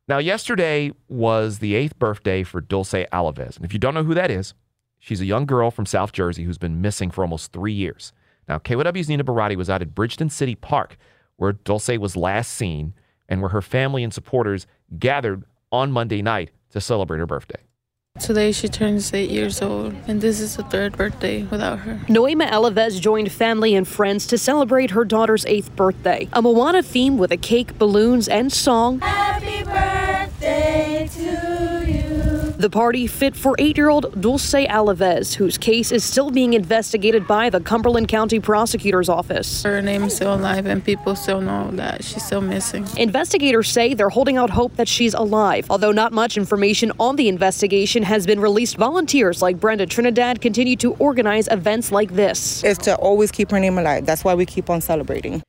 Now, 0.07 0.17
yesterday 0.17 0.91
was 1.07 1.59
the 1.59 1.75
eighth 1.75 1.97
birthday 1.97 2.43
for 2.43 2.59
Dulce 2.59 3.05
Alavez. 3.13 3.55
And 3.55 3.63
if 3.63 3.71
you 3.71 3.79
don't 3.79 3.93
know 3.93 4.03
who 4.03 4.13
that 4.13 4.29
is, 4.29 4.53
she's 4.99 5.21
a 5.21 5.25
young 5.25 5.45
girl 5.45 5.71
from 5.71 5.85
South 5.85 6.11
Jersey 6.11 6.43
who's 6.43 6.57
been 6.57 6.81
missing 6.81 7.11
for 7.11 7.21
almost 7.21 7.53
three 7.53 7.71
years. 7.71 8.11
Now, 8.47 8.57
KYW's 8.57 9.07
Nina 9.07 9.23
Barati 9.23 9.55
was 9.55 9.69
out 9.69 9.81
at 9.81 9.95
Bridgeton 9.95 10.29
City 10.29 10.55
Park, 10.55 10.97
where 11.41 11.53
Dulce 11.53 11.97
was 11.97 12.15
last 12.15 12.53
seen, 12.53 12.93
and 13.27 13.41
where 13.41 13.49
her 13.49 13.63
family 13.63 14.03
and 14.03 14.13
supporters 14.13 14.67
gathered 14.99 15.43
on 15.71 15.91
Monday 15.91 16.21
night 16.21 16.51
to 16.69 16.79
celebrate 16.79 17.17
her 17.17 17.25
birthday. 17.25 17.59
Today 18.19 18.51
she 18.51 18.67
turns 18.67 19.11
eight 19.11 19.31
years 19.31 19.59
old, 19.59 19.95
and 20.07 20.21
this 20.21 20.39
is 20.39 20.57
the 20.57 20.63
third 20.65 20.95
birthday 20.95 21.41
without 21.45 21.79
her. 21.79 21.99
Noema 22.07 22.47
Alavez 22.47 23.01
joined 23.01 23.31
family 23.31 23.73
and 23.73 23.87
friends 23.87 24.27
to 24.27 24.37
celebrate 24.37 24.91
her 24.91 25.03
daughter's 25.03 25.43
eighth 25.47 25.75
birthday. 25.75 26.29
A 26.33 26.43
Moana 26.43 26.83
theme 26.83 27.17
with 27.17 27.31
a 27.31 27.37
cake, 27.37 27.75
balloons, 27.79 28.27
and 28.27 28.53
song. 28.53 28.99
Happy 28.99 29.63
birthday 29.63 29.73
to 29.73 29.95
you. 29.95 30.00
The 32.61 32.69
party 32.69 33.07
fit 33.07 33.35
for 33.35 33.55
eight 33.57 33.75
year 33.75 33.89
old 33.89 34.21
Dulce 34.21 34.53
Alavez, 34.53 35.33
whose 35.33 35.57
case 35.57 35.91
is 35.91 36.03
still 36.03 36.29
being 36.29 36.53
investigated 36.53 37.25
by 37.27 37.49
the 37.49 37.59
Cumberland 37.59 38.07
County 38.07 38.39
Prosecutor's 38.39 39.09
Office. 39.09 39.63
Her 39.63 39.81
name 39.81 40.03
is 40.03 40.15
still 40.15 40.35
alive, 40.35 40.67
and 40.67 40.85
people 40.85 41.15
still 41.15 41.41
know 41.41 41.71
that 41.71 42.03
she's 42.03 42.23
still 42.23 42.39
missing. 42.39 42.85
Investigators 42.97 43.67
say 43.67 43.95
they're 43.95 44.09
holding 44.09 44.37
out 44.37 44.51
hope 44.51 44.75
that 44.75 44.87
she's 44.87 45.15
alive. 45.15 45.65
Although 45.71 45.91
not 45.91 46.13
much 46.13 46.37
information 46.37 46.91
on 46.99 47.15
the 47.15 47.29
investigation 47.29 48.03
has 48.03 48.27
been 48.27 48.39
released, 48.39 48.77
volunteers 48.77 49.41
like 49.41 49.59
Brenda 49.59 49.87
Trinidad 49.87 50.39
continue 50.39 50.75
to 50.75 50.93
organize 50.99 51.47
events 51.47 51.91
like 51.91 52.13
this. 52.13 52.63
It's 52.63 52.85
to 52.85 52.95
always 52.97 53.31
keep 53.31 53.49
her 53.49 53.59
name 53.59 53.79
alive. 53.79 54.05
That's 54.05 54.23
why 54.23 54.35
we 54.35 54.45
keep 54.45 54.69
on 54.69 54.81
celebrating. 54.81 55.41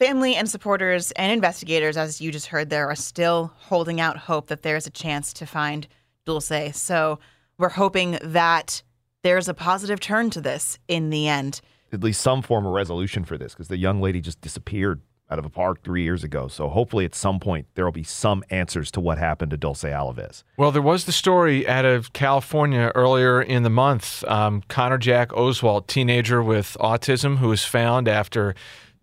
Family 0.00 0.34
and 0.34 0.48
supporters 0.48 1.12
and 1.12 1.30
investigators, 1.30 1.96
as 1.96 2.20
you 2.20 2.32
just 2.32 2.46
heard 2.46 2.68
there, 2.68 2.88
are 2.88 2.96
still 2.96 3.52
holding 3.56 4.00
out 4.00 4.16
hope 4.16 4.48
that 4.48 4.62
there's 4.62 4.88
a 4.88 4.90
chance 4.90 5.32
to 5.34 5.46
find 5.46 5.86
Dulce. 6.28 6.76
So 6.76 7.18
we're 7.56 7.70
hoping 7.70 8.18
that 8.22 8.82
there's 9.22 9.48
a 9.48 9.54
positive 9.54 9.98
turn 9.98 10.30
to 10.30 10.40
this 10.40 10.78
in 10.86 11.10
the 11.10 11.26
end. 11.26 11.60
At 11.92 12.04
least 12.04 12.20
some 12.20 12.42
form 12.42 12.66
of 12.66 12.72
resolution 12.72 13.24
for 13.24 13.38
this 13.38 13.54
because 13.54 13.68
the 13.68 13.78
young 13.78 14.00
lady 14.00 14.20
just 14.20 14.40
disappeared 14.40 15.00
out 15.30 15.38
of 15.38 15.44
a 15.44 15.50
park 15.50 15.82
three 15.82 16.02
years 16.02 16.24
ago. 16.24 16.48
So 16.48 16.68
hopefully 16.68 17.04
at 17.04 17.14
some 17.14 17.40
point 17.40 17.66
there 17.74 17.84
will 17.84 17.92
be 17.92 18.02
some 18.02 18.44
answers 18.50 18.90
to 18.92 19.00
what 19.00 19.18
happened 19.18 19.50
to 19.50 19.56
Dulce 19.56 19.84
Alavez. 19.84 20.42
Well, 20.56 20.70
there 20.70 20.82
was 20.82 21.04
the 21.04 21.12
story 21.12 21.66
out 21.68 21.84
of 21.84 22.12
California 22.12 22.92
earlier 22.94 23.42
in 23.42 23.62
the 23.62 23.70
month. 23.70 24.24
Um, 24.24 24.62
Connor 24.68 24.98
Jack 24.98 25.32
Oswald, 25.34 25.88
teenager 25.88 26.42
with 26.42 26.76
autism, 26.80 27.38
who 27.38 27.48
was 27.48 27.64
found 27.64 28.08
after 28.08 28.54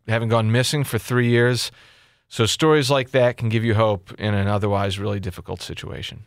having 0.07 0.29
gone 0.29 0.51
missing 0.51 0.83
for 0.83 0.97
three 0.97 1.29
years. 1.29 1.71
So 2.27 2.45
stories 2.45 2.89
like 2.89 3.11
that 3.11 3.37
can 3.37 3.49
give 3.49 3.63
you 3.63 3.75
hope 3.75 4.13
in 4.19 4.33
an 4.33 4.47
otherwise 4.47 4.97
really 4.99 5.19
difficult 5.19 5.61
situation. 5.61 6.25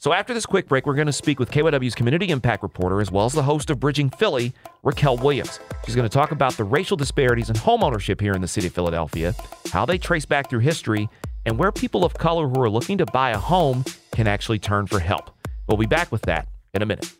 So 0.00 0.14
after 0.14 0.32
this 0.32 0.46
quick 0.46 0.66
break, 0.66 0.86
we're 0.86 0.94
going 0.94 1.08
to 1.08 1.12
speak 1.12 1.38
with 1.38 1.50
KYW's 1.50 1.94
community 1.94 2.30
impact 2.30 2.62
reporter 2.62 3.02
as 3.02 3.10
well 3.10 3.26
as 3.26 3.34
the 3.34 3.42
host 3.42 3.68
of 3.68 3.78
Bridging 3.78 4.08
Philly, 4.08 4.54
Racquel 4.82 5.22
Williams. 5.22 5.60
She's 5.84 5.94
going 5.94 6.08
to 6.08 6.12
talk 6.12 6.30
about 6.30 6.54
the 6.54 6.64
racial 6.64 6.96
disparities 6.96 7.50
in 7.50 7.56
homeownership 7.56 8.18
here 8.18 8.32
in 8.32 8.40
the 8.40 8.48
city 8.48 8.68
of 8.68 8.72
Philadelphia, 8.72 9.34
how 9.70 9.84
they 9.84 9.98
trace 9.98 10.24
back 10.24 10.48
through 10.48 10.60
history, 10.60 11.10
and 11.44 11.58
where 11.58 11.70
people 11.70 12.02
of 12.02 12.14
color 12.14 12.48
who 12.48 12.62
are 12.62 12.70
looking 12.70 12.96
to 12.96 13.04
buy 13.04 13.32
a 13.32 13.36
home 13.36 13.84
can 14.12 14.26
actually 14.26 14.58
turn 14.58 14.86
for 14.86 15.00
help. 15.00 15.32
We'll 15.68 15.76
be 15.76 15.84
back 15.84 16.10
with 16.10 16.22
that 16.22 16.48
in 16.72 16.80
a 16.80 16.86
minute. 16.86 17.14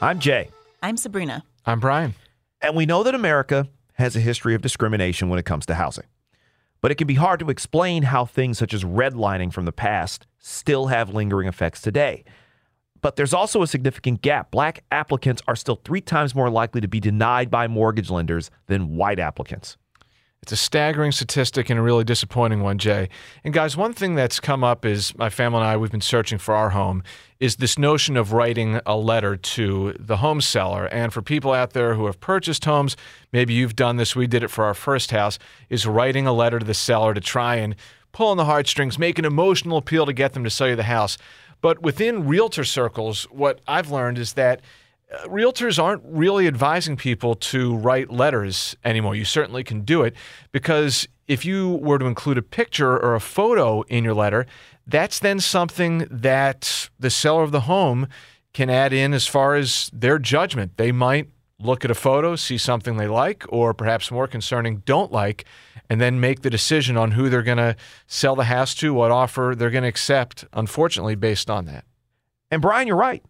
I'm 0.00 0.18
Jay. 0.18 0.50
I'm 0.82 0.96
Sabrina. 0.96 1.44
I'm 1.64 1.78
Brian. 1.78 2.16
And 2.60 2.74
we 2.74 2.86
know 2.86 3.04
that 3.04 3.14
America 3.14 3.68
has 3.98 4.16
a 4.16 4.20
history 4.20 4.54
of 4.54 4.62
discrimination 4.62 5.28
when 5.28 5.38
it 5.38 5.44
comes 5.44 5.66
to 5.66 5.74
housing. 5.74 6.06
But 6.80 6.92
it 6.92 6.94
can 6.94 7.08
be 7.08 7.14
hard 7.14 7.40
to 7.40 7.50
explain 7.50 8.04
how 8.04 8.24
things 8.24 8.56
such 8.56 8.72
as 8.72 8.84
redlining 8.84 9.52
from 9.52 9.64
the 9.64 9.72
past 9.72 10.26
still 10.38 10.86
have 10.86 11.12
lingering 11.12 11.48
effects 11.48 11.80
today. 11.80 12.24
But 13.00 13.16
there's 13.16 13.34
also 13.34 13.62
a 13.62 13.66
significant 13.66 14.22
gap. 14.22 14.50
Black 14.50 14.84
applicants 14.90 15.42
are 15.48 15.56
still 15.56 15.80
three 15.84 16.00
times 16.00 16.34
more 16.34 16.50
likely 16.50 16.80
to 16.80 16.88
be 16.88 17.00
denied 17.00 17.50
by 17.50 17.66
mortgage 17.66 18.10
lenders 18.10 18.50
than 18.66 18.96
white 18.96 19.18
applicants. 19.18 19.76
It's 20.42 20.52
a 20.52 20.56
staggering 20.56 21.12
statistic 21.12 21.68
and 21.68 21.78
a 21.78 21.82
really 21.82 22.04
disappointing 22.04 22.62
one, 22.62 22.78
Jay. 22.78 23.08
And 23.44 23.52
guys, 23.52 23.76
one 23.76 23.92
thing 23.92 24.14
that's 24.14 24.38
come 24.40 24.62
up 24.62 24.84
is 24.84 25.16
my 25.18 25.30
family 25.30 25.58
and 25.60 25.68
I, 25.68 25.76
we've 25.76 25.90
been 25.90 26.00
searching 26.00 26.38
for 26.38 26.54
our 26.54 26.70
home, 26.70 27.02
is 27.40 27.56
this 27.56 27.78
notion 27.78 28.16
of 28.16 28.32
writing 28.32 28.80
a 28.86 28.96
letter 28.96 29.36
to 29.36 29.94
the 29.98 30.18
home 30.18 30.40
seller. 30.40 30.86
And 30.86 31.12
for 31.12 31.22
people 31.22 31.52
out 31.52 31.72
there 31.72 31.94
who 31.94 32.06
have 32.06 32.20
purchased 32.20 32.64
homes, 32.64 32.96
maybe 33.32 33.52
you've 33.52 33.76
done 33.76 33.96
this, 33.96 34.14
we 34.14 34.26
did 34.26 34.42
it 34.42 34.48
for 34.48 34.64
our 34.64 34.74
first 34.74 35.10
house, 35.10 35.38
is 35.68 35.86
writing 35.86 36.26
a 36.26 36.32
letter 36.32 36.58
to 36.58 36.64
the 36.64 36.72
seller 36.72 37.14
to 37.14 37.20
try 37.20 37.56
and 37.56 37.74
pull 38.12 38.28
on 38.28 38.36
the 38.36 38.44
heartstrings, 38.44 38.98
make 38.98 39.18
an 39.18 39.24
emotional 39.24 39.76
appeal 39.76 40.06
to 40.06 40.12
get 40.12 40.32
them 40.32 40.44
to 40.44 40.50
sell 40.50 40.68
you 40.68 40.76
the 40.76 40.84
house. 40.84 41.18
But 41.60 41.82
within 41.82 42.26
realtor 42.26 42.64
circles, 42.64 43.24
what 43.24 43.60
I've 43.66 43.90
learned 43.90 44.18
is 44.18 44.34
that 44.34 44.60
Uh, 45.10 45.26
realtors 45.26 45.82
aren't 45.82 46.02
really 46.04 46.46
advising 46.46 46.96
people 46.96 47.34
to 47.34 47.76
write 47.76 48.10
letters 48.10 48.76
anymore. 48.84 49.14
You 49.14 49.24
certainly 49.24 49.64
can 49.64 49.82
do 49.82 50.02
it 50.02 50.14
because 50.52 51.08
if 51.26 51.44
you 51.44 51.76
were 51.76 51.98
to 51.98 52.06
include 52.06 52.36
a 52.36 52.42
picture 52.42 52.98
or 52.98 53.14
a 53.14 53.20
photo 53.20 53.82
in 53.82 54.04
your 54.04 54.14
letter, 54.14 54.46
that's 54.86 55.18
then 55.18 55.40
something 55.40 56.06
that 56.10 56.90
the 56.98 57.10
seller 57.10 57.42
of 57.42 57.52
the 57.52 57.60
home 57.60 58.08
can 58.52 58.68
add 58.68 58.92
in 58.92 59.14
as 59.14 59.26
far 59.26 59.54
as 59.54 59.90
their 59.92 60.18
judgment. 60.18 60.76
They 60.76 60.92
might 60.92 61.28
look 61.60 61.84
at 61.84 61.90
a 61.90 61.94
photo, 61.94 62.36
see 62.36 62.58
something 62.58 62.96
they 62.96 63.08
like, 63.08 63.44
or 63.48 63.74
perhaps 63.74 64.10
more 64.10 64.26
concerning, 64.26 64.78
don't 64.78 65.12
like, 65.12 65.44
and 65.90 66.00
then 66.00 66.20
make 66.20 66.42
the 66.42 66.50
decision 66.50 66.96
on 66.96 67.12
who 67.12 67.28
they're 67.28 67.42
going 67.42 67.58
to 67.58 67.76
sell 68.06 68.36
the 68.36 68.44
house 68.44 68.74
to, 68.76 68.94
what 68.94 69.10
offer 69.10 69.54
they're 69.56 69.70
going 69.70 69.82
to 69.82 69.88
accept, 69.88 70.44
unfortunately, 70.52 71.14
based 71.14 71.50
on 71.50 71.64
that. 71.66 71.84
And 72.50 72.62
Brian, 72.62 72.86
you're 72.86 72.96
right. 72.96 73.24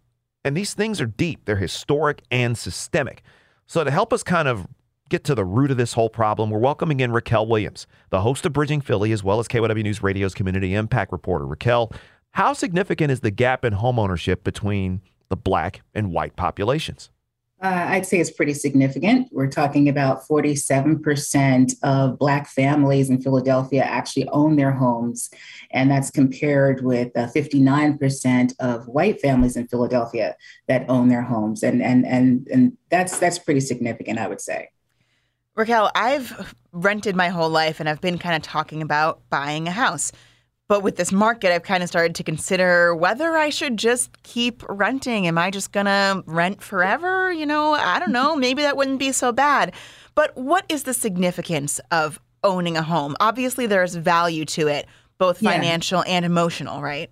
And 0.49 0.57
these 0.57 0.73
things 0.73 0.99
are 0.99 1.07
deep, 1.07 1.45
they're 1.45 1.57
historic 1.57 2.23
and 2.31 2.57
systemic. 2.57 3.23
So, 3.67 3.85
to 3.85 3.91
help 3.91 4.15
us 4.15 4.23
kind 4.23 4.49
of 4.49 4.67
get 5.11 5.23
to 5.25 5.35
the 5.35 5.45
root 5.45 5.71
of 5.71 5.77
this 5.77 5.93
whole 5.93 6.09
problem, 6.09 6.49
we're 6.49 6.59
welcoming 6.59 7.01
in 7.01 7.11
Racquel 7.11 7.47
Williams, 7.47 7.87
the 8.09 8.23
host 8.23 8.47
of 8.47 8.55
Bridging 8.55 8.81
Philly, 8.81 9.13
as 9.13 9.23
well 9.23 9.41
as 9.41 9.47
KYW 9.47 9.83
News 9.83 10.03
Radio's 10.03 10.33
Community 10.33 10.73
Impact 10.73 11.13
Reporter. 11.13 11.45
Racquel, 11.45 11.95
how 12.31 12.55
significant 12.55 13.11
is 13.11 13.21
the 13.21 13.31
gap 13.31 13.63
in 13.63 13.75
homeownership 13.75 14.43
between 14.43 15.03
the 15.29 15.37
black 15.37 15.83
and 15.95 16.13
white 16.13 16.35
populations? 16.35 17.11
Uh, 17.61 17.87
I'd 17.89 18.07
say 18.07 18.21
it's 18.21 18.31
pretty 18.31 18.55
significant. 18.55 19.29
We're 19.33 19.49
talking 19.49 19.89
about 19.89 20.23
47% 20.29 21.75
of 21.83 22.17
Black 22.17 22.47
families 22.47 23.11
in 23.11 23.21
Philadelphia 23.21 23.83
actually 23.83 24.29
own 24.29 24.55
their 24.55 24.71
homes, 24.71 25.29
and 25.73 25.91
that's 25.91 26.09
compared 26.11 26.85
with 26.85 27.17
uh, 27.17 27.27
59% 27.35 28.55
of 28.61 28.87
white 28.87 29.21
families 29.21 29.57
in 29.57 29.67
Philadelphia 29.67 30.37
that 30.69 30.89
own 30.89 31.09
their 31.09 31.23
homes, 31.23 31.65
and 31.65 31.83
and 31.83 32.07
and 32.07 32.47
and 32.47 32.77
that's 32.91 33.19
that's 33.19 33.41
pretty 33.41 33.61
significant, 33.61 34.21
I 34.21 34.29
would 34.29 34.41
say. 34.41 34.69
Racquel, 35.57 35.91
I've 35.97 36.55
rented 36.71 37.17
my 37.17 37.29
whole 37.29 37.51
life, 37.51 37.81
and 37.81 37.89
I've 37.89 38.01
been 38.01 38.19
kind 38.19 38.37
of 38.37 38.43
talking 38.43 38.83
about 38.83 39.21
buying 39.31 39.67
a 39.67 39.73
house. 39.73 40.13
But 40.69 40.83
with 40.83 40.97
this 40.97 41.13
market, 41.13 41.51
I've 41.51 41.63
kind 41.63 41.83
of 41.83 41.89
started 41.89 42.15
to 42.17 42.23
consider 42.23 42.95
whether 42.95 43.39
I 43.39 43.49
should 43.49 43.79
just 43.79 44.23
keep 44.23 44.63
renting. 44.69 45.27
Am 45.27 45.39
I 45.39 45.51
just 45.51 45.73
going 45.73 45.87
to 45.87 46.23
rent 46.27 46.63
forever? 46.63 47.33
You 47.33 47.47
know, 47.47 47.73
I 47.73 47.99
don't 47.99 48.13
know. 48.13 48.37
Maybe 48.37 48.61
that 48.63 48.77
wouldn't 48.77 48.99
be 48.99 49.11
so 49.13 49.33
bad. 49.33 49.73
But 50.15 50.37
what 50.37 50.67
is 50.69 50.83
the 50.83 50.93
significance 50.93 51.81
of 51.91 52.21
owning 52.45 52.77
a 52.77 52.83
home? 52.83 53.17
Obviously, 53.19 53.67
there's 53.67 53.95
value 53.95 54.45
to 54.45 54.69
it, 54.69 54.87
both 55.17 55.39
financial 55.39 56.03
yeah. 56.07 56.13
and 56.13 56.27
emotional, 56.27 56.83
right? 56.83 57.11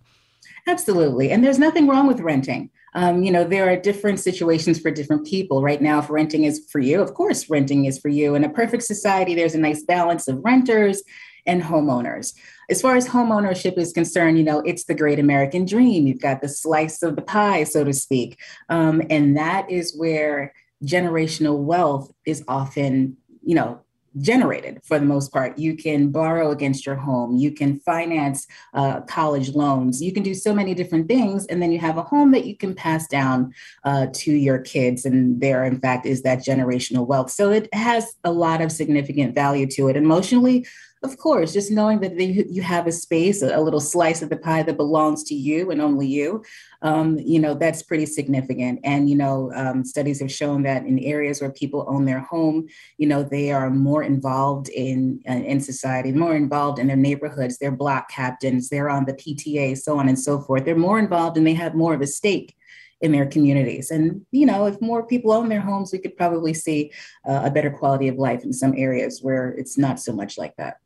Absolutely. 0.66 1.30
And 1.30 1.42
there's 1.42 1.58
nothing 1.58 1.86
wrong 1.86 2.06
with 2.06 2.20
renting. 2.20 2.68
Um, 2.94 3.22
you 3.22 3.30
know, 3.30 3.44
there 3.44 3.70
are 3.70 3.76
different 3.76 4.20
situations 4.20 4.78
for 4.80 4.90
different 4.90 5.26
people. 5.26 5.62
Right 5.62 5.80
now, 5.80 5.98
if 6.00 6.10
renting 6.10 6.44
is 6.44 6.66
for 6.70 6.78
you, 6.78 7.00
of 7.00 7.14
course, 7.14 7.48
renting 7.48 7.86
is 7.86 7.98
for 7.98 8.08
you. 8.08 8.34
In 8.34 8.44
a 8.44 8.50
perfect 8.50 8.82
society, 8.82 9.34
there's 9.34 9.54
a 9.54 9.58
nice 9.58 9.82
balance 9.82 10.28
of 10.28 10.44
renters 10.44 11.02
and 11.46 11.62
homeowners. 11.62 12.34
As 12.68 12.82
far 12.82 12.96
as 12.96 13.08
homeownership 13.08 13.78
is 13.78 13.92
concerned, 13.92 14.38
you 14.38 14.44
know, 14.44 14.60
it's 14.60 14.84
the 14.84 14.94
great 14.94 15.18
American 15.18 15.64
dream. 15.64 16.06
You've 16.06 16.20
got 16.20 16.40
the 16.40 16.48
slice 16.48 17.02
of 17.02 17.16
the 17.16 17.22
pie, 17.22 17.64
so 17.64 17.84
to 17.84 17.92
speak. 17.92 18.38
Um, 18.68 19.02
and 19.08 19.36
that 19.36 19.70
is 19.70 19.96
where 19.96 20.52
generational 20.84 21.58
wealth 21.58 22.12
is 22.24 22.42
often, 22.48 23.16
you 23.42 23.54
know, 23.54 23.80
generated 24.18 24.80
for 24.84 24.98
the 24.98 25.04
most 25.04 25.32
part. 25.32 25.58
You 25.58 25.76
can 25.76 26.10
borrow 26.10 26.50
against 26.50 26.86
your 26.86 26.94
home, 26.94 27.36
you 27.36 27.52
can 27.52 27.78
finance 27.80 28.46
uh, 28.74 29.00
college 29.02 29.54
loans, 29.54 30.02
you 30.02 30.12
can 30.12 30.22
do 30.22 30.34
so 30.34 30.54
many 30.54 30.74
different 30.74 31.08
things. 31.08 31.46
And 31.46 31.62
then 31.62 31.72
you 31.72 31.78
have 31.78 31.98
a 31.98 32.02
home 32.02 32.32
that 32.32 32.46
you 32.46 32.56
can 32.56 32.74
pass 32.74 33.06
down 33.06 33.52
uh, 33.84 34.06
to 34.14 34.32
your 34.32 34.58
kids. 34.58 35.04
And 35.04 35.40
there, 35.40 35.64
in 35.64 35.78
fact, 35.80 36.06
is 36.06 36.22
that 36.22 36.38
generational 36.38 37.06
wealth. 37.06 37.30
So 37.30 37.50
it 37.50 37.72
has 37.74 38.14
a 38.24 38.32
lot 38.32 38.60
of 38.60 38.72
significant 38.72 39.34
value 39.34 39.66
to 39.72 39.88
it. 39.88 39.96
Emotionally, 39.96 40.66
of 41.06 41.16
course, 41.18 41.52
just 41.52 41.70
knowing 41.70 42.00
that 42.00 42.18
they, 42.18 42.44
you 42.50 42.60
have 42.62 42.86
a 42.86 42.92
space, 42.92 43.40
a, 43.40 43.60
little 43.60 43.80
slice 43.80 44.22
of 44.22 44.28
the 44.28 44.36
pie 44.36 44.64
that 44.64 44.76
belongs 44.76 45.22
to 45.24 45.34
you 45.34 45.70
and 45.70 45.80
only 45.80 46.06
you, 46.06 46.44
um, 46.82 47.18
you 47.18 47.38
know, 47.38 47.54
that's 47.54 47.82
pretty 47.82 48.06
significant. 48.06 48.80
And, 48.82 49.08
you 49.08 49.16
know, 49.16 49.52
um, 49.54 49.84
studies 49.84 50.20
have 50.20 50.32
shown 50.32 50.64
that 50.64 50.84
in 50.84 50.98
areas 50.98 51.40
where 51.40 51.52
people 51.52 51.84
own 51.88 52.04
their 52.04 52.20
home, 52.20 52.66
you 52.98 53.06
know, 53.06 53.22
they 53.22 53.52
are 53.52 53.70
more 53.70 54.02
involved 54.02 54.68
in, 54.68 55.20
in 55.24 55.60
society, 55.60 56.12
more 56.12 56.34
involved 56.34 56.78
in 56.78 56.88
their 56.88 56.96
neighborhoods. 56.96 57.58
They're 57.58 57.70
block 57.70 58.10
captains, 58.10 58.68
they're 58.68 58.90
on 58.90 59.04
the 59.04 59.14
PTA, 59.14 59.78
so 59.78 59.98
on 59.98 60.08
and 60.08 60.18
so 60.18 60.40
forth. 60.40 60.64
They're 60.64 60.76
more 60.76 60.98
involved 60.98 61.36
and 61.36 61.46
they 61.46 61.54
have 61.54 61.74
more 61.74 61.94
of 61.94 62.00
a 62.00 62.06
stake 62.06 62.56
in 63.00 63.12
their 63.12 63.26
communities. 63.26 63.90
And, 63.90 64.24
you 64.30 64.46
know, 64.46 64.66
if 64.66 64.80
more 64.80 65.06
people 65.06 65.32
own 65.32 65.48
their 65.48 65.60
homes, 65.60 65.92
we 65.92 65.98
could 65.98 66.16
probably 66.16 66.54
see 66.54 66.92
uh, 67.28 67.42
a 67.44 67.50
better 67.50 67.70
quality 67.70 68.08
of 68.08 68.16
life 68.16 68.42
in 68.42 68.52
some 68.52 68.74
areas 68.76 69.22
where 69.22 69.48
it's 69.50 69.76
not 69.76 70.00
so 70.00 70.12
much 70.12 70.38
like 70.38 70.56
that. 70.56 70.78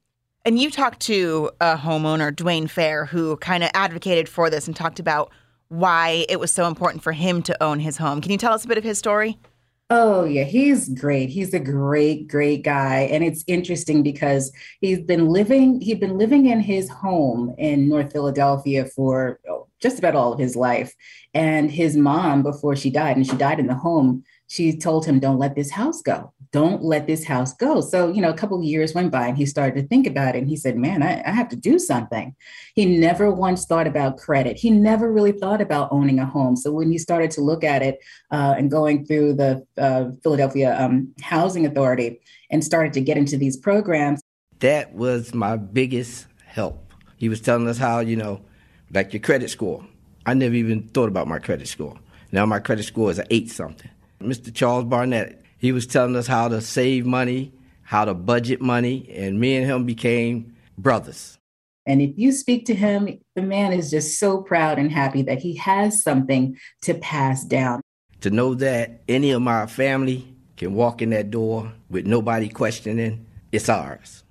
And 0.44 0.58
you 0.58 0.70
talked 0.70 1.00
to 1.00 1.50
a 1.60 1.76
homeowner, 1.76 2.32
Dwayne 2.32 2.68
Fair, 2.68 3.04
who 3.04 3.36
kind 3.36 3.62
of 3.62 3.70
advocated 3.74 4.28
for 4.28 4.48
this 4.48 4.66
and 4.66 4.74
talked 4.74 4.98
about 4.98 5.30
why 5.68 6.24
it 6.30 6.40
was 6.40 6.50
so 6.50 6.66
important 6.66 7.02
for 7.02 7.12
him 7.12 7.42
to 7.42 7.62
own 7.62 7.78
his 7.78 7.98
home. 7.98 8.20
Can 8.22 8.32
you 8.32 8.38
tell 8.38 8.54
us 8.54 8.64
a 8.64 8.68
bit 8.68 8.78
of 8.78 8.84
his 8.84 8.98
story? 8.98 9.38
Oh 9.90 10.24
yeah, 10.24 10.44
he's 10.44 10.88
great. 10.88 11.30
He's 11.30 11.52
a 11.52 11.58
great, 11.58 12.28
great 12.28 12.62
guy, 12.62 13.08
and 13.10 13.24
it's 13.24 13.42
interesting 13.48 14.04
because 14.04 14.52
he's 14.80 15.00
been 15.00 15.26
living. 15.26 15.80
He'd 15.80 15.98
been 15.98 16.16
living 16.16 16.46
in 16.46 16.60
his 16.60 16.88
home 16.88 17.52
in 17.58 17.88
North 17.88 18.12
Philadelphia 18.12 18.84
for 18.84 19.40
oh, 19.48 19.66
just 19.80 19.98
about 19.98 20.14
all 20.14 20.32
of 20.32 20.38
his 20.38 20.56
life. 20.56 20.94
And 21.34 21.70
his 21.70 21.96
mom, 21.96 22.42
before 22.42 22.76
she 22.76 22.90
died, 22.90 23.16
and 23.16 23.26
she 23.26 23.36
died 23.36 23.60
in 23.60 23.66
the 23.66 23.74
home, 23.74 24.24
she 24.48 24.76
told 24.76 25.06
him, 25.06 25.20
"Don't 25.20 25.38
let 25.38 25.54
this 25.54 25.70
house 25.70 26.02
go." 26.02 26.32
don't 26.52 26.82
let 26.82 27.06
this 27.06 27.24
house 27.24 27.54
go. 27.54 27.80
So, 27.80 28.12
you 28.12 28.20
know, 28.20 28.30
a 28.30 28.36
couple 28.36 28.58
of 28.58 28.64
years 28.64 28.92
went 28.92 29.12
by 29.12 29.28
and 29.28 29.36
he 29.36 29.46
started 29.46 29.80
to 29.80 29.86
think 29.86 30.06
about 30.06 30.34
it. 30.34 30.38
And 30.38 30.48
he 30.48 30.56
said, 30.56 30.76
man, 30.76 31.02
I, 31.02 31.22
I, 31.24 31.30
have 31.30 31.48
to 31.50 31.56
do 31.56 31.78
something. 31.78 32.34
He 32.74 32.86
never 32.86 33.30
once 33.30 33.66
thought 33.66 33.86
about 33.86 34.18
credit. 34.18 34.56
He 34.56 34.70
never 34.70 35.12
really 35.12 35.30
thought 35.32 35.60
about 35.60 35.92
owning 35.92 36.18
a 36.18 36.26
home. 36.26 36.56
So 36.56 36.72
when 36.72 36.90
he 36.90 36.98
started 36.98 37.30
to 37.32 37.40
look 37.40 37.62
at 37.62 37.82
it 37.82 38.00
uh, 38.32 38.54
and 38.58 38.70
going 38.70 39.06
through 39.06 39.34
the 39.34 39.64
uh, 39.78 40.06
Philadelphia 40.24 40.76
um, 40.80 41.14
Housing 41.22 41.66
Authority 41.66 42.20
and 42.50 42.64
started 42.64 42.92
to 42.94 43.00
get 43.00 43.16
into 43.16 43.36
these 43.36 43.56
programs. 43.56 44.20
That 44.58 44.92
was 44.92 45.32
my 45.32 45.56
biggest 45.56 46.26
help. 46.44 46.92
He 47.16 47.28
was 47.28 47.40
telling 47.40 47.68
us 47.68 47.78
how, 47.78 48.00
you 48.00 48.16
know, 48.16 48.40
like 48.92 49.12
your 49.12 49.20
credit 49.20 49.50
score. 49.50 49.84
I 50.26 50.34
never 50.34 50.54
even 50.54 50.82
thought 50.88 51.08
about 51.08 51.28
my 51.28 51.38
credit 51.38 51.68
score. 51.68 51.98
Now 52.32 52.46
my 52.46 52.58
credit 52.58 52.84
score 52.84 53.10
is 53.10 53.18
an 53.18 53.26
eight 53.30 53.50
something. 53.50 53.90
Mr. 54.20 54.54
Charles 54.54 54.84
Barnett, 54.84 55.42
he 55.58 55.72
was 55.72 55.86
telling 55.86 56.16
us 56.16 56.26
how 56.26 56.48
to 56.48 56.60
save 56.60 57.06
money, 57.06 57.52
how 57.82 58.04
to 58.04 58.14
budget 58.14 58.60
money, 58.60 59.10
and 59.14 59.40
me 59.40 59.56
and 59.56 59.66
him 59.66 59.84
became 59.84 60.54
brothers. 60.76 61.38
And 61.86 62.02
if 62.02 62.16
you 62.16 62.30
speak 62.32 62.66
to 62.66 62.74
him, 62.74 63.18
the 63.34 63.42
man 63.42 63.72
is 63.72 63.90
just 63.90 64.18
so 64.18 64.42
proud 64.42 64.78
and 64.78 64.92
happy 64.92 65.22
that 65.22 65.40
he 65.40 65.56
has 65.56 66.02
something 66.02 66.56
to 66.82 66.94
pass 66.94 67.44
down. 67.44 67.80
To 68.20 68.30
know 68.30 68.54
that 68.54 69.02
any 69.08 69.30
of 69.30 69.40
my 69.40 69.66
family 69.66 70.34
can 70.56 70.74
walk 70.74 71.00
in 71.00 71.10
that 71.10 71.30
door 71.30 71.72
with 71.88 72.06
nobody 72.06 72.48
questioning, 72.48 73.26
it's 73.50 73.68
ours. 73.68 74.22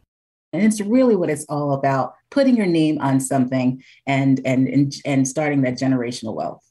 And 0.54 0.64
it's 0.64 0.80
really 0.80 1.16
what 1.16 1.30
it's 1.30 1.46
all 1.50 1.74
about 1.74 2.14
putting 2.32 2.56
your 2.56 2.66
name 2.66 2.98
on 3.00 3.20
something 3.20 3.84
and 4.08 4.42
and 4.46 4.68
and, 4.68 4.94
and 5.06 5.28
starting 5.28 5.62
that 5.62 5.76
generational 5.76 6.36
wealth. 6.36 6.64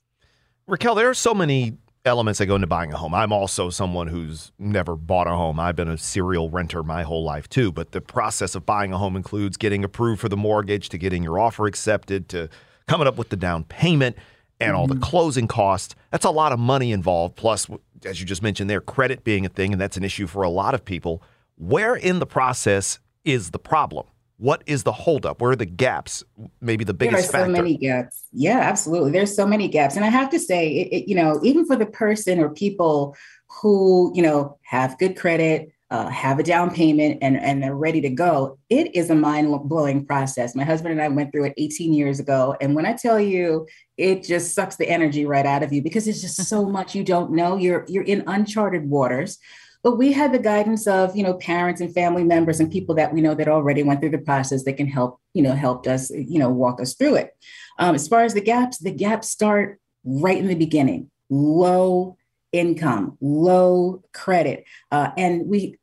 Racquel, 0.68 0.96
there 0.96 1.08
are 1.08 1.14
so 1.14 1.32
many 1.34 1.78
elements 2.04 2.38
that 2.38 2.46
go 2.46 2.54
into 2.54 2.66
buying 2.66 2.92
a 2.92 2.96
home. 2.96 3.14
I'm 3.14 3.32
also 3.32 3.70
someone 3.70 4.08
who's 4.08 4.52
never 4.58 4.96
bought 4.96 5.26
a 5.26 5.30
home. 5.30 5.60
I've 5.60 5.76
been 5.76 5.88
a 5.88 5.98
serial 5.98 6.50
renter 6.50 6.82
my 6.82 7.02
whole 7.02 7.24
life 7.24 7.48
too, 7.48 7.72
but 7.72 7.92
the 7.92 8.00
process 8.00 8.54
of 8.54 8.64
buying 8.64 8.92
a 8.92 8.98
home 8.98 9.16
includes 9.16 9.56
getting 9.56 9.84
approved 9.84 10.20
for 10.20 10.28
the 10.28 10.36
mortgage, 10.36 10.88
to 10.90 10.98
getting 10.98 11.22
your 11.22 11.38
offer 11.38 11.66
accepted, 11.66 12.28
to 12.30 12.48
coming 12.86 13.06
up 13.06 13.16
with 13.16 13.28
the 13.28 13.36
down 13.36 13.64
payment 13.64 14.16
and 14.60 14.74
all 14.74 14.86
the 14.86 14.94
mm-hmm. 14.94 15.02
closing 15.02 15.46
costs. 15.46 15.94
That's 16.10 16.24
a 16.24 16.30
lot 16.30 16.52
of 16.52 16.58
money 16.58 16.92
involved 16.92 17.36
plus 17.36 17.68
as 18.04 18.20
you 18.20 18.26
just 18.26 18.42
mentioned 18.42 18.68
there 18.70 18.80
credit 18.80 19.24
being 19.24 19.44
a 19.44 19.48
thing 19.48 19.72
and 19.72 19.80
that's 19.80 19.96
an 19.96 20.04
issue 20.04 20.26
for 20.26 20.42
a 20.42 20.50
lot 20.50 20.74
of 20.74 20.84
people. 20.84 21.22
Where 21.56 21.94
in 21.94 22.18
the 22.18 22.26
process 22.26 22.98
is 23.24 23.50
the 23.50 23.58
problem? 23.58 24.06
What 24.38 24.62
is 24.66 24.84
the 24.84 24.92
holdup? 24.92 25.42
Where 25.42 25.50
are 25.50 25.56
the 25.56 25.66
gaps? 25.66 26.22
Maybe 26.60 26.84
the 26.84 26.94
biggest 26.94 27.32
there 27.32 27.42
are 27.42 27.46
so 27.46 27.50
many 27.50 27.76
gaps. 27.76 28.24
Yeah, 28.32 28.60
absolutely. 28.60 29.10
There's 29.10 29.34
so 29.34 29.46
many 29.46 29.68
gaps, 29.68 29.96
and 29.96 30.04
I 30.04 30.08
have 30.08 30.30
to 30.30 30.38
say, 30.38 30.68
it, 30.68 30.88
it, 30.92 31.08
you 31.08 31.16
know, 31.16 31.40
even 31.42 31.66
for 31.66 31.76
the 31.76 31.86
person 31.86 32.38
or 32.38 32.48
people 32.48 33.16
who 33.60 34.12
you 34.14 34.22
know 34.22 34.56
have 34.62 34.96
good 34.98 35.16
credit, 35.16 35.72
uh, 35.90 36.08
have 36.08 36.38
a 36.38 36.44
down 36.44 36.72
payment, 36.72 37.18
and 37.20 37.36
and 37.36 37.60
they're 37.60 37.74
ready 37.74 38.00
to 38.00 38.10
go, 38.10 38.58
it 38.70 38.94
is 38.94 39.10
a 39.10 39.14
mind 39.14 39.68
blowing 39.68 40.06
process. 40.06 40.54
My 40.54 40.64
husband 40.64 40.92
and 40.92 41.02
I 41.02 41.08
went 41.08 41.32
through 41.32 41.46
it 41.46 41.54
18 41.56 41.92
years 41.92 42.20
ago, 42.20 42.54
and 42.60 42.76
when 42.76 42.86
I 42.86 42.92
tell 42.92 43.18
you, 43.18 43.66
it 43.96 44.22
just 44.22 44.54
sucks 44.54 44.76
the 44.76 44.88
energy 44.88 45.26
right 45.26 45.46
out 45.46 45.64
of 45.64 45.72
you 45.72 45.82
because 45.82 46.06
it's 46.06 46.20
just 46.20 46.36
so 46.48 46.64
much 46.64 46.94
you 46.94 47.02
don't 47.02 47.32
know. 47.32 47.56
You're 47.56 47.84
you're 47.88 48.04
in 48.04 48.22
uncharted 48.28 48.88
waters. 48.88 49.38
But 49.82 49.96
we 49.96 50.12
had 50.12 50.32
the 50.32 50.38
guidance 50.38 50.86
of, 50.86 51.16
you 51.16 51.22
know, 51.22 51.34
parents 51.34 51.80
and 51.80 51.92
family 51.92 52.24
members 52.24 52.60
and 52.60 52.70
people 52.70 52.94
that 52.96 53.12
we 53.12 53.20
know 53.20 53.34
that 53.34 53.48
already 53.48 53.82
went 53.82 54.00
through 54.00 54.10
the 54.10 54.18
process 54.18 54.64
that 54.64 54.76
can 54.76 54.88
help, 54.88 55.20
you 55.34 55.42
know, 55.42 55.52
helped 55.52 55.86
us, 55.86 56.10
you 56.10 56.38
know, 56.38 56.50
walk 56.50 56.80
us 56.80 56.94
through 56.94 57.14
it. 57.14 57.36
Um, 57.78 57.94
as 57.94 58.08
far 58.08 58.22
as 58.22 58.34
the 58.34 58.40
gaps, 58.40 58.78
the 58.78 58.90
gaps 58.90 59.28
start 59.28 59.80
right 60.04 60.38
in 60.38 60.48
the 60.48 60.54
beginning, 60.54 61.10
low 61.30 62.16
income, 62.52 63.16
low 63.20 64.02
credit. 64.12 64.64
Uh, 64.90 65.10
and 65.16 65.46
we 65.46 65.76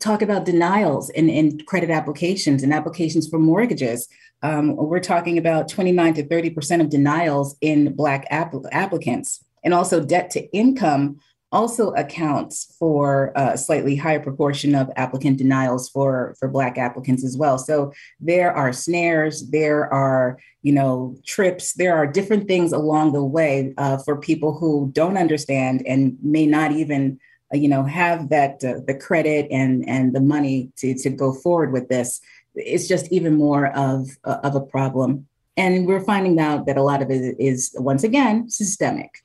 talk 0.00 0.22
about 0.22 0.44
denials 0.44 1.10
in, 1.10 1.28
in 1.28 1.60
credit 1.60 1.90
applications 1.90 2.62
and 2.62 2.72
applications 2.72 3.28
for 3.28 3.38
mortgages. 3.38 4.08
Um, 4.42 4.74
we're 4.76 5.00
talking 5.00 5.38
about 5.38 5.68
29 5.68 6.14
to 6.14 6.24
30% 6.24 6.80
of 6.80 6.88
denials 6.88 7.56
in 7.60 7.94
Black 7.94 8.26
app- 8.30 8.54
applicants. 8.72 9.44
And 9.64 9.72
also 9.72 10.04
debt 10.04 10.30
to 10.30 10.50
income 10.50 11.20
also 11.52 11.90
accounts 11.90 12.74
for 12.78 13.32
a 13.36 13.58
slightly 13.58 13.94
higher 13.94 14.20
proportion 14.20 14.74
of 14.74 14.90
applicant 14.96 15.36
denials 15.36 15.88
for, 15.90 16.34
for 16.38 16.48
Black 16.48 16.78
applicants 16.78 17.24
as 17.24 17.36
well. 17.36 17.58
So 17.58 17.92
there 18.20 18.52
are 18.52 18.72
snares, 18.72 19.50
there 19.50 19.92
are 19.92 20.38
you 20.62 20.72
know 20.72 21.16
trips, 21.26 21.74
there 21.74 21.94
are 21.96 22.06
different 22.06 22.48
things 22.48 22.72
along 22.72 23.12
the 23.12 23.24
way 23.24 23.74
uh, 23.76 23.98
for 23.98 24.16
people 24.16 24.56
who 24.58 24.90
don't 24.92 25.18
understand 25.18 25.82
and 25.86 26.16
may 26.22 26.46
not 26.46 26.72
even 26.72 27.20
uh, 27.52 27.58
you 27.58 27.68
know 27.68 27.84
have 27.84 28.30
that 28.30 28.64
uh, 28.64 28.80
the 28.86 28.94
credit 28.94 29.46
and 29.50 29.86
and 29.88 30.14
the 30.14 30.20
money 30.20 30.70
to 30.76 30.94
to 30.94 31.10
go 31.10 31.32
forward 31.32 31.72
with 31.72 31.88
this. 31.88 32.20
It's 32.54 32.88
just 32.88 33.10
even 33.12 33.34
more 33.34 33.66
of 33.76 34.08
uh, 34.24 34.38
of 34.42 34.54
a 34.54 34.60
problem. 34.60 35.26
And 35.56 35.86
we're 35.86 36.04
finding 36.04 36.40
out 36.40 36.64
that 36.66 36.78
a 36.78 36.82
lot 36.82 37.02
of 37.02 37.10
it 37.10 37.36
is 37.38 37.74
once 37.78 38.04
again 38.04 38.48
systemic. 38.48 39.22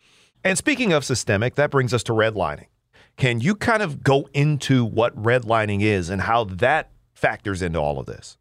And 0.47 0.57
speaking 0.57 0.93
of 0.93 1.03
systemic, 1.03 1.55
that 1.55 1.71
brings 1.71 1.93
us 1.93 2.03
to 2.03 2.13
redlining. 2.13 2.67
Can 3.17 3.41
you 3.41 3.53
kind 3.53 3.83
of 3.83 4.01
go 4.01 4.29
into 4.33 4.85
what 4.85 5.13
redlining 5.21 5.81
is 5.81 6.09
and 6.09 6.21
how 6.21 6.45
that 6.45 6.89
factors 7.15 7.61
into 7.61 7.79
all 7.79 7.99
of 7.99 8.05
this? 8.05 8.37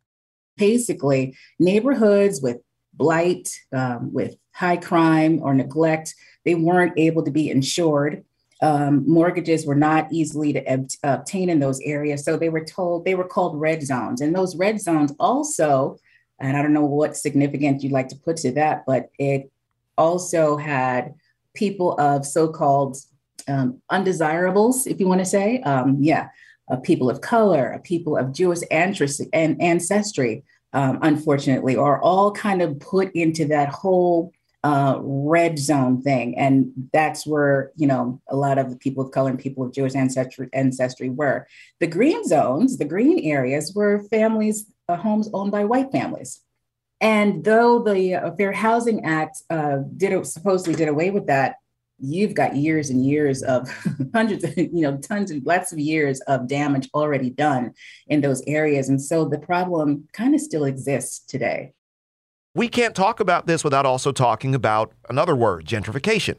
Basically, 0.56 1.36
neighborhoods 1.58 2.40
with 2.40 2.58
blight, 2.94 3.48
um, 3.72 4.12
with 4.12 4.36
high 4.54 4.76
crime 4.76 5.40
or 5.42 5.52
neglect, 5.52 6.14
they 6.44 6.54
weren't 6.54 6.92
able 6.96 7.24
to 7.24 7.32
be 7.32 7.50
insured. 7.50 8.24
Um, 8.62 9.02
mortgages 9.08 9.66
were 9.66 9.74
not 9.74 10.06
easily 10.12 10.52
to 10.52 10.72
ob- 10.72 10.90
obtain 11.02 11.50
in 11.50 11.58
those 11.58 11.80
areas. 11.80 12.24
So 12.24 12.36
they 12.36 12.50
were 12.50 12.64
told 12.64 13.04
they 13.04 13.16
were 13.16 13.26
called 13.26 13.60
red 13.60 13.82
zones. 13.82 14.20
And 14.20 14.32
those 14.32 14.54
red 14.54 14.80
zones 14.80 15.12
also, 15.18 15.98
and 16.38 16.56
I 16.56 16.62
don't 16.62 16.72
know 16.72 16.84
what 16.84 17.16
significance 17.16 17.82
you'd 17.82 17.92
like 17.92 18.08
to 18.10 18.16
put 18.16 18.36
to 18.38 18.52
that, 18.52 18.84
but 18.86 19.10
it 19.18 19.50
also 19.98 20.56
had 20.56 21.14
people 21.56 21.98
of 21.98 22.24
so-called 22.24 22.96
um, 23.48 23.82
undesirables, 23.90 24.86
if 24.86 25.00
you 25.00 25.08
want 25.08 25.20
to 25.20 25.26
say, 25.26 25.60
um, 25.62 25.96
yeah, 26.00 26.28
uh, 26.70 26.76
people 26.76 27.10
of 27.10 27.20
color, 27.20 27.80
people 27.84 28.16
of 28.16 28.32
Jewish 28.32 28.60
ancestry, 28.70 29.28
and 29.32 29.60
ancestry, 29.60 30.44
um, 30.72 30.98
unfortunately, 31.02 31.76
are 31.76 32.00
all 32.02 32.32
kind 32.32 32.62
of 32.62 32.78
put 32.80 33.12
into 33.14 33.46
that 33.46 33.68
whole 33.68 34.32
uh, 34.64 34.98
red 35.00 35.58
zone 35.58 36.02
thing, 36.02 36.36
and 36.36 36.72
that's 36.92 37.24
where 37.26 37.70
you 37.76 37.86
know 37.86 38.20
a 38.28 38.36
lot 38.36 38.58
of 38.58 38.70
the 38.70 38.76
people 38.76 39.04
of 39.04 39.12
color 39.12 39.30
and 39.30 39.38
people 39.38 39.64
of 39.64 39.72
Jewish 39.72 39.94
ancestry 39.94 40.48
ancestry 40.52 41.08
were. 41.08 41.46
The 41.78 41.86
green 41.86 42.24
zones, 42.26 42.76
the 42.76 42.84
green 42.84 43.20
areas, 43.20 43.72
were 43.74 44.02
families, 44.10 44.66
uh, 44.88 44.96
homes 44.96 45.30
owned 45.32 45.52
by 45.52 45.64
white 45.64 45.92
families. 45.92 46.40
And 47.00 47.44
though 47.44 47.82
the 47.82 48.14
uh, 48.14 48.34
Fair 48.36 48.52
Housing 48.52 49.04
Act 49.04 49.42
uh, 49.50 49.78
did 49.96 50.26
supposedly 50.26 50.74
did 50.74 50.88
away 50.88 51.10
with 51.10 51.26
that, 51.26 51.56
you've 51.98 52.34
got 52.34 52.56
years 52.56 52.90
and 52.90 53.04
years 53.04 53.42
of 53.42 53.70
hundreds 54.14 54.44
of 54.44 54.56
you 54.56 54.82
know 54.82 54.96
tons 54.98 55.30
and 55.30 55.44
lots 55.44 55.72
of 55.72 55.78
years 55.78 56.20
of 56.22 56.48
damage 56.48 56.88
already 56.94 57.30
done 57.30 57.72
in 58.06 58.20
those 58.20 58.42
areas, 58.46 58.88
and 58.88 59.00
so 59.00 59.24
the 59.24 59.38
problem 59.38 60.08
kind 60.12 60.34
of 60.34 60.40
still 60.40 60.64
exists 60.64 61.20
today. 61.20 61.72
We 62.54 62.68
can't 62.68 62.94
talk 62.94 63.20
about 63.20 63.46
this 63.46 63.62
without 63.62 63.84
also 63.84 64.12
talking 64.12 64.54
about 64.54 64.92
another 65.10 65.36
word, 65.36 65.66
gentrification 65.66 66.36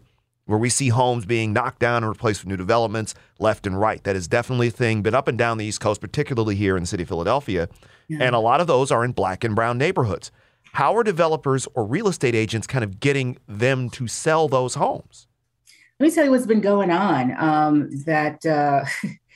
where 0.47 0.57
we 0.57 0.69
see 0.69 0.89
homes 0.89 1.25
being 1.25 1.53
knocked 1.53 1.79
down 1.79 2.03
and 2.03 2.09
replaced 2.09 2.41
with 2.41 2.47
new 2.47 2.57
developments 2.57 3.13
left 3.37 3.67
and 3.67 3.79
right. 3.79 4.03
That 4.03 4.15
is 4.15 4.27
definitely 4.27 4.69
a 4.69 4.71
thing, 4.71 5.03
but 5.03 5.13
up 5.13 5.27
and 5.27 5.37
down 5.37 5.57
the 5.57 5.65
East 5.65 5.81
Coast, 5.81 6.01
particularly 6.01 6.55
here 6.55 6.75
in 6.75 6.83
the 6.83 6.87
city 6.87 7.03
of 7.03 7.09
Philadelphia. 7.09 7.69
Yeah. 8.07 8.19
And 8.21 8.33
a 8.33 8.39
lot 8.39 8.61
of 8.61 8.67
those 8.67 8.89
are 8.89 9.03
in 9.03 9.11
black 9.11 9.43
and 9.43 9.53
brown 9.53 9.77
neighborhoods. 9.77 10.31
How 10.73 10.95
are 10.95 11.03
developers 11.03 11.67
or 11.73 11.85
real 11.85 12.07
estate 12.07 12.35
agents 12.35 12.67
kind 12.67 12.83
of 12.83 12.99
getting 12.99 13.37
them 13.47 13.89
to 13.91 14.07
sell 14.07 14.47
those 14.47 14.75
homes? 14.75 15.27
Let 15.99 16.09
me 16.09 16.13
tell 16.13 16.25
you 16.25 16.31
what's 16.31 16.45
been 16.45 16.61
going 16.61 16.91
on. 16.91 17.35
Um, 17.39 17.89
that 18.05 18.45
uh, 18.45 18.85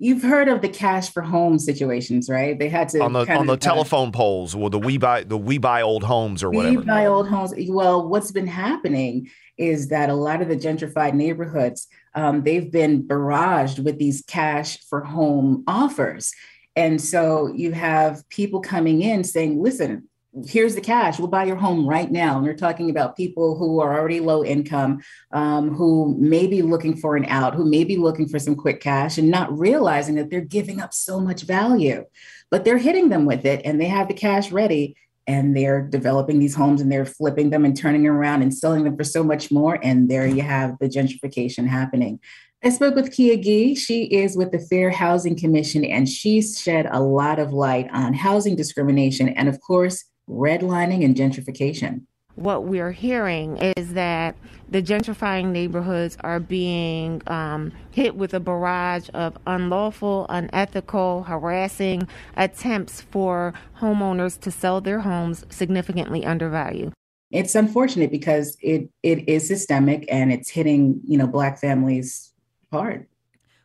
You've 0.00 0.22
heard 0.22 0.46
of 0.46 0.62
the 0.62 0.68
cash 0.68 1.12
for 1.12 1.22
home 1.22 1.58
situations, 1.58 2.30
right? 2.30 2.56
They 2.56 2.68
had 2.68 2.88
to 2.90 3.00
on 3.00 3.12
the 3.12 3.26
on 3.36 3.46
the 3.48 3.54
uh, 3.54 3.56
telephone 3.56 4.12
poles 4.12 4.54
or 4.54 4.70
the 4.70 4.78
we 4.78 4.96
buy 4.96 5.24
the 5.24 5.36
we 5.36 5.58
buy 5.58 5.82
old 5.82 6.04
homes 6.04 6.44
or 6.44 6.50
whatever. 6.50 6.78
We 6.78 6.84
buy 6.84 7.06
old 7.06 7.28
homes. 7.28 7.52
Well, 7.68 8.08
what's 8.08 8.30
been 8.30 8.46
happening 8.46 9.28
is 9.56 9.88
that 9.88 10.08
a 10.08 10.14
lot 10.14 10.40
of 10.40 10.46
the 10.46 10.56
gentrified 10.56 11.14
neighborhoods, 11.14 11.88
um, 12.14 12.44
they've 12.44 12.70
been 12.70 13.02
barraged 13.02 13.80
with 13.80 13.98
these 13.98 14.22
cash 14.28 14.78
for 14.88 15.02
home 15.02 15.64
offers. 15.66 16.32
And 16.76 17.00
so 17.00 17.52
you 17.52 17.72
have 17.72 18.28
people 18.28 18.60
coming 18.60 19.02
in 19.02 19.24
saying, 19.24 19.60
listen, 19.60 20.08
here's 20.46 20.74
the 20.74 20.80
cash. 20.80 21.18
We'll 21.18 21.28
buy 21.28 21.44
your 21.44 21.56
home 21.56 21.86
right 21.86 22.10
now. 22.10 22.36
And 22.36 22.46
we're 22.46 22.54
talking 22.54 22.90
about 22.90 23.16
people 23.16 23.56
who 23.56 23.80
are 23.80 23.98
already 23.98 24.20
low 24.20 24.44
income, 24.44 25.00
um, 25.32 25.74
who 25.74 26.16
may 26.18 26.46
be 26.46 26.62
looking 26.62 26.96
for 26.96 27.16
an 27.16 27.24
out, 27.26 27.54
who 27.54 27.64
may 27.64 27.84
be 27.84 27.96
looking 27.96 28.28
for 28.28 28.38
some 28.38 28.54
quick 28.54 28.80
cash 28.80 29.18
and 29.18 29.30
not 29.30 29.56
realizing 29.56 30.14
that 30.16 30.30
they're 30.30 30.40
giving 30.40 30.80
up 30.80 30.94
so 30.94 31.20
much 31.20 31.42
value. 31.42 32.04
But 32.50 32.64
they're 32.64 32.78
hitting 32.78 33.08
them 33.08 33.26
with 33.26 33.44
it 33.44 33.62
and 33.64 33.80
they 33.80 33.86
have 33.86 34.08
the 34.08 34.14
cash 34.14 34.50
ready 34.50 34.96
and 35.26 35.54
they're 35.54 35.82
developing 35.82 36.38
these 36.38 36.54
homes 36.54 36.80
and 36.80 36.90
they're 36.90 37.04
flipping 37.04 37.50
them 37.50 37.64
and 37.64 37.76
turning 37.76 38.02
them 38.02 38.12
around 38.12 38.40
and 38.42 38.54
selling 38.54 38.84
them 38.84 38.96
for 38.96 39.04
so 39.04 39.22
much 39.22 39.50
more. 39.50 39.78
And 39.82 40.08
there 40.08 40.26
you 40.26 40.42
have 40.42 40.78
the 40.80 40.88
gentrification 40.88 41.66
happening. 41.66 42.20
I 42.64 42.70
spoke 42.70 42.96
with 42.96 43.12
Kia 43.12 43.36
Gee. 43.36 43.76
She 43.76 44.04
is 44.04 44.36
with 44.36 44.50
the 44.50 44.58
Fair 44.58 44.90
Housing 44.90 45.36
Commission 45.36 45.84
and 45.84 46.08
she 46.08 46.42
shed 46.42 46.88
a 46.90 47.00
lot 47.00 47.38
of 47.38 47.52
light 47.52 47.88
on 47.92 48.14
housing 48.14 48.56
discrimination 48.56 49.28
and, 49.28 49.48
of 49.48 49.60
course, 49.60 50.04
redlining 50.28 51.04
and 51.04 51.14
gentrification. 51.14 52.02
what 52.34 52.64
we're 52.64 52.92
hearing 52.92 53.56
is 53.56 53.94
that 53.94 54.36
the 54.68 54.80
gentrifying 54.80 55.46
neighborhoods 55.46 56.16
are 56.20 56.38
being 56.38 57.20
um, 57.26 57.72
hit 57.90 58.14
with 58.14 58.32
a 58.32 58.38
barrage 58.38 59.08
of 59.14 59.36
unlawful, 59.46 60.26
unethical, 60.28 61.24
harassing 61.24 62.06
attempts 62.36 63.00
for 63.00 63.54
homeowners 63.80 64.38
to 64.40 64.50
sell 64.50 64.80
their 64.80 65.00
homes 65.00 65.44
significantly 65.50 66.24
undervalued. 66.24 66.92
It's 67.30 67.54
unfortunate 67.54 68.10
because 68.10 68.56
it 68.60 68.88
it 69.02 69.28
is 69.28 69.46
systemic 69.46 70.06
and 70.10 70.32
it's 70.32 70.48
hitting, 70.48 71.00
you 71.04 71.18
know, 71.18 71.26
black 71.26 71.58
families 71.60 72.32
hard. 72.72 73.06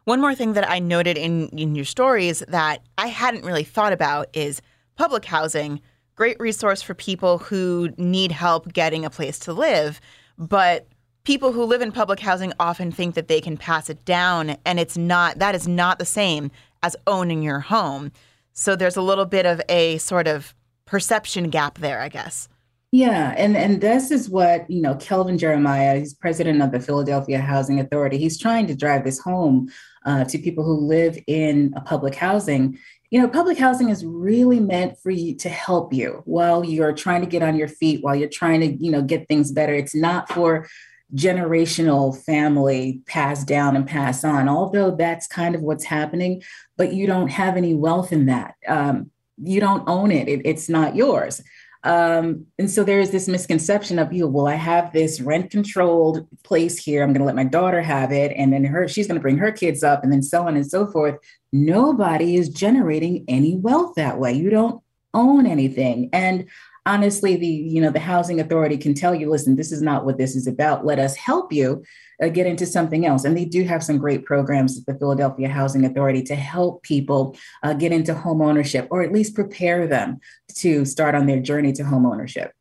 One 0.06 0.20
more 0.20 0.36
thing 0.36 0.54
that 0.54 0.70
I 0.70 0.80
noted 0.80 1.18
in, 1.18 1.48
in 1.50 1.76
your 1.76 1.86
stories 1.86 2.44
that 2.48 2.82
I 2.98 3.08
hadn't 3.08 3.46
really 3.46 3.64
thought 3.64 3.94
about 3.94 4.28
is 4.34 4.62
public 4.98 5.24
housing. 5.26 5.80
Great 6.16 6.40
resource 6.40 6.82
for 6.82 6.94
people 6.94 7.40
who 7.40 7.90
need 7.98 8.32
help 8.32 8.72
getting 8.72 9.04
a 9.04 9.10
place 9.10 9.40
to 9.40 9.54
live. 9.54 10.00
But 10.38 10.88
people 11.24 11.52
who 11.52 11.64
live 11.64 11.82
in 11.82 11.92
public 11.92 12.20
housing 12.20 12.54
often 12.60 12.92
think 12.92 13.16
that 13.16 13.28
they 13.28 13.42
can 13.42 13.58
pass 13.58 13.90
it 13.90 14.04
down, 14.06 14.58
and 14.66 14.80
it's 14.80 14.98
not, 14.98 15.40
that 15.40 15.56
is 15.56 15.68
not 15.68 16.00
the 16.00 16.06
same 16.06 16.52
as 16.84 16.96
owning 17.08 17.42
your 17.42 17.60
home. 17.60 18.12
So 18.54 18.76
there's 18.76 18.98
a 18.98 19.02
little 19.02 19.26
bit 19.26 19.46
of 19.46 19.62
a 19.70 19.98
sort 19.98 20.28
of 20.28 20.54
perception 20.86 21.50
gap 21.50 21.80
there, 21.80 22.02
I 22.02 22.10
guess. 22.10 22.48
Yeah, 22.92 23.34
and 23.36 23.58
and 23.58 23.82
this 23.82 24.12
is 24.12 24.30
what 24.30 24.70
you 24.70 24.80
know. 24.80 24.94
Kelvin 24.94 25.40
Jeremiah, 25.40 25.98
he's 25.98 26.14
president 26.14 26.62
of 26.62 26.72
the 26.72 26.80
Philadelphia 26.80 27.40
Housing 27.40 27.80
Authority. 27.80 28.20
He's 28.20 28.38
trying 28.38 28.68
to 28.68 28.76
drive 28.76 29.04
this 29.04 29.18
home 29.18 29.68
uh, 30.06 30.26
to 30.26 30.38
people 30.38 30.64
who 30.64 30.76
live 30.76 31.18
in 31.26 31.74
a 31.76 31.82
public 31.82 32.14
housing. 32.14 32.78
You 33.14 33.22
know, 33.22 33.28
public 33.28 33.60
housing 33.60 33.90
is 33.90 34.04
really 34.04 34.60
meant 34.60 34.98
for 34.98 35.12
you 35.12 35.36
to 35.36 35.48
help 35.48 35.94
you 35.94 36.24
while 36.26 36.66
you're 36.66 36.94
trying 36.94 37.22
to 37.22 37.28
get 37.28 37.44
on 37.44 37.56
your 37.56 37.68
feet, 37.68 38.04
while 38.04 38.16
you're 38.16 38.28
trying 38.28 38.62
to 38.62 38.84
you 38.84 38.90
know 38.90 39.04
get 39.04 39.28
things 39.28 39.52
better. 39.52 39.72
It's 39.72 39.94
not 39.94 40.30
for 40.30 40.68
generational 41.14 42.20
family 42.24 43.04
pass 43.06 43.44
down 43.44 43.76
and 43.76 43.86
pass 43.86 44.24
on. 44.24 44.50
Although 44.50 44.96
that's 44.96 45.28
kind 45.28 45.54
of 45.54 45.62
what's 45.62 45.84
happening, 45.84 46.42
but 46.76 46.96
you 46.96 47.06
don't 47.06 47.28
have 47.28 47.56
any 47.56 47.76
wealth 47.76 48.12
in 48.12 48.26
that. 48.26 48.56
Um, 48.68 49.12
you 49.38 49.60
don't 49.60 49.88
own 49.88 50.10
it. 50.10 50.28
it 50.28 50.42
it's 50.44 50.68
not 50.68 50.96
yours. 50.96 51.40
Um, 51.84 52.46
and 52.58 52.72
so 52.72 52.84
there 52.84 53.00
is 53.00 53.12
this 53.12 53.28
misconception 53.28 54.00
of 54.00 54.14
you, 54.14 54.28
well, 54.28 54.48
I 54.48 54.56
have 54.56 54.94
this 54.94 55.20
rent 55.20 55.52
controlled 55.52 56.26
place 56.44 56.78
here. 56.78 57.04
I'm 57.04 57.10
going 57.10 57.20
to 57.20 57.26
let 57.26 57.36
my 57.36 57.44
daughter 57.44 57.82
have 57.82 58.12
it. 58.12 58.32
And 58.38 58.54
then 58.54 58.64
her, 58.64 58.88
she's 58.88 59.08
going 59.08 59.20
to 59.20 59.22
bring 59.22 59.38
her 59.38 59.52
kids 59.52 59.84
up 59.84 60.04
and 60.04 60.12
then 60.12 60.24
so 60.24 60.48
on 60.48 60.56
and 60.56 60.66
so 60.66 60.88
forth. 60.88 61.18
Nobody 61.52 62.38
is 62.38 62.50
generating 62.50 63.26
any 63.28 63.58
wealth 63.58 63.96
that 63.96 64.18
way. 64.18 64.32
You 64.32 64.50
don't 64.50 64.82
own 65.14 65.46
anything. 65.46 66.10
And 66.14 66.46
honestly, 66.86 67.36
the, 67.36 67.48
you 67.48 67.82
know, 67.82 67.92
the 67.92 68.00
housing 68.00 68.40
authority 68.40 68.78
can 68.78 68.94
tell 68.94 69.14
you, 69.14 69.30
listen, 69.30 69.56
this 69.56 69.72
is 69.72 69.82
not 69.82 70.06
what 70.06 70.18
this 70.18 70.36
is 70.36 70.48
about. 70.48 70.86
Let 70.86 71.00
us 71.00 71.16
help 71.16 71.52
you 71.52 71.84
uh, 72.24 72.30
get 72.30 72.48
into 72.48 72.66
something 72.66 73.06
else. 73.06 73.26
And 73.26 73.36
they 73.36 73.46
do 73.46 73.64
have 73.64 73.84
some 73.84 73.98
great 73.98 74.26
programs 74.26 74.78
at 74.78 74.86
the 74.86 74.98
Philadelphia 74.98 75.50
Housing 75.50 75.86
Authority 75.86 76.24
to 76.24 76.36
help 76.36 76.84
people 76.84 77.36
uh, 77.64 77.74
get 77.74 77.92
into 77.92 78.14
home 78.14 78.42
ownership 78.42 78.88
or 78.92 79.02
at 79.02 79.12
least 79.12 79.36
prepare 79.36 79.88
them 79.88 80.20
to 80.56 80.86
start 80.86 81.16
on 81.16 81.26
their 81.26 81.40
journey 81.40 81.74
to 81.74 81.84
home 81.84 82.06
ownership. 82.06 82.54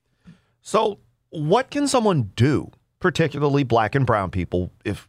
So, 0.63 0.99
what 1.31 1.71
can 1.71 1.89
someone 1.89 2.33
do, 2.37 2.71
particularly 3.01 3.63
black 3.63 3.95
and 3.95 4.05
brown 4.05 4.31
people, 4.31 4.71
if 4.85 5.09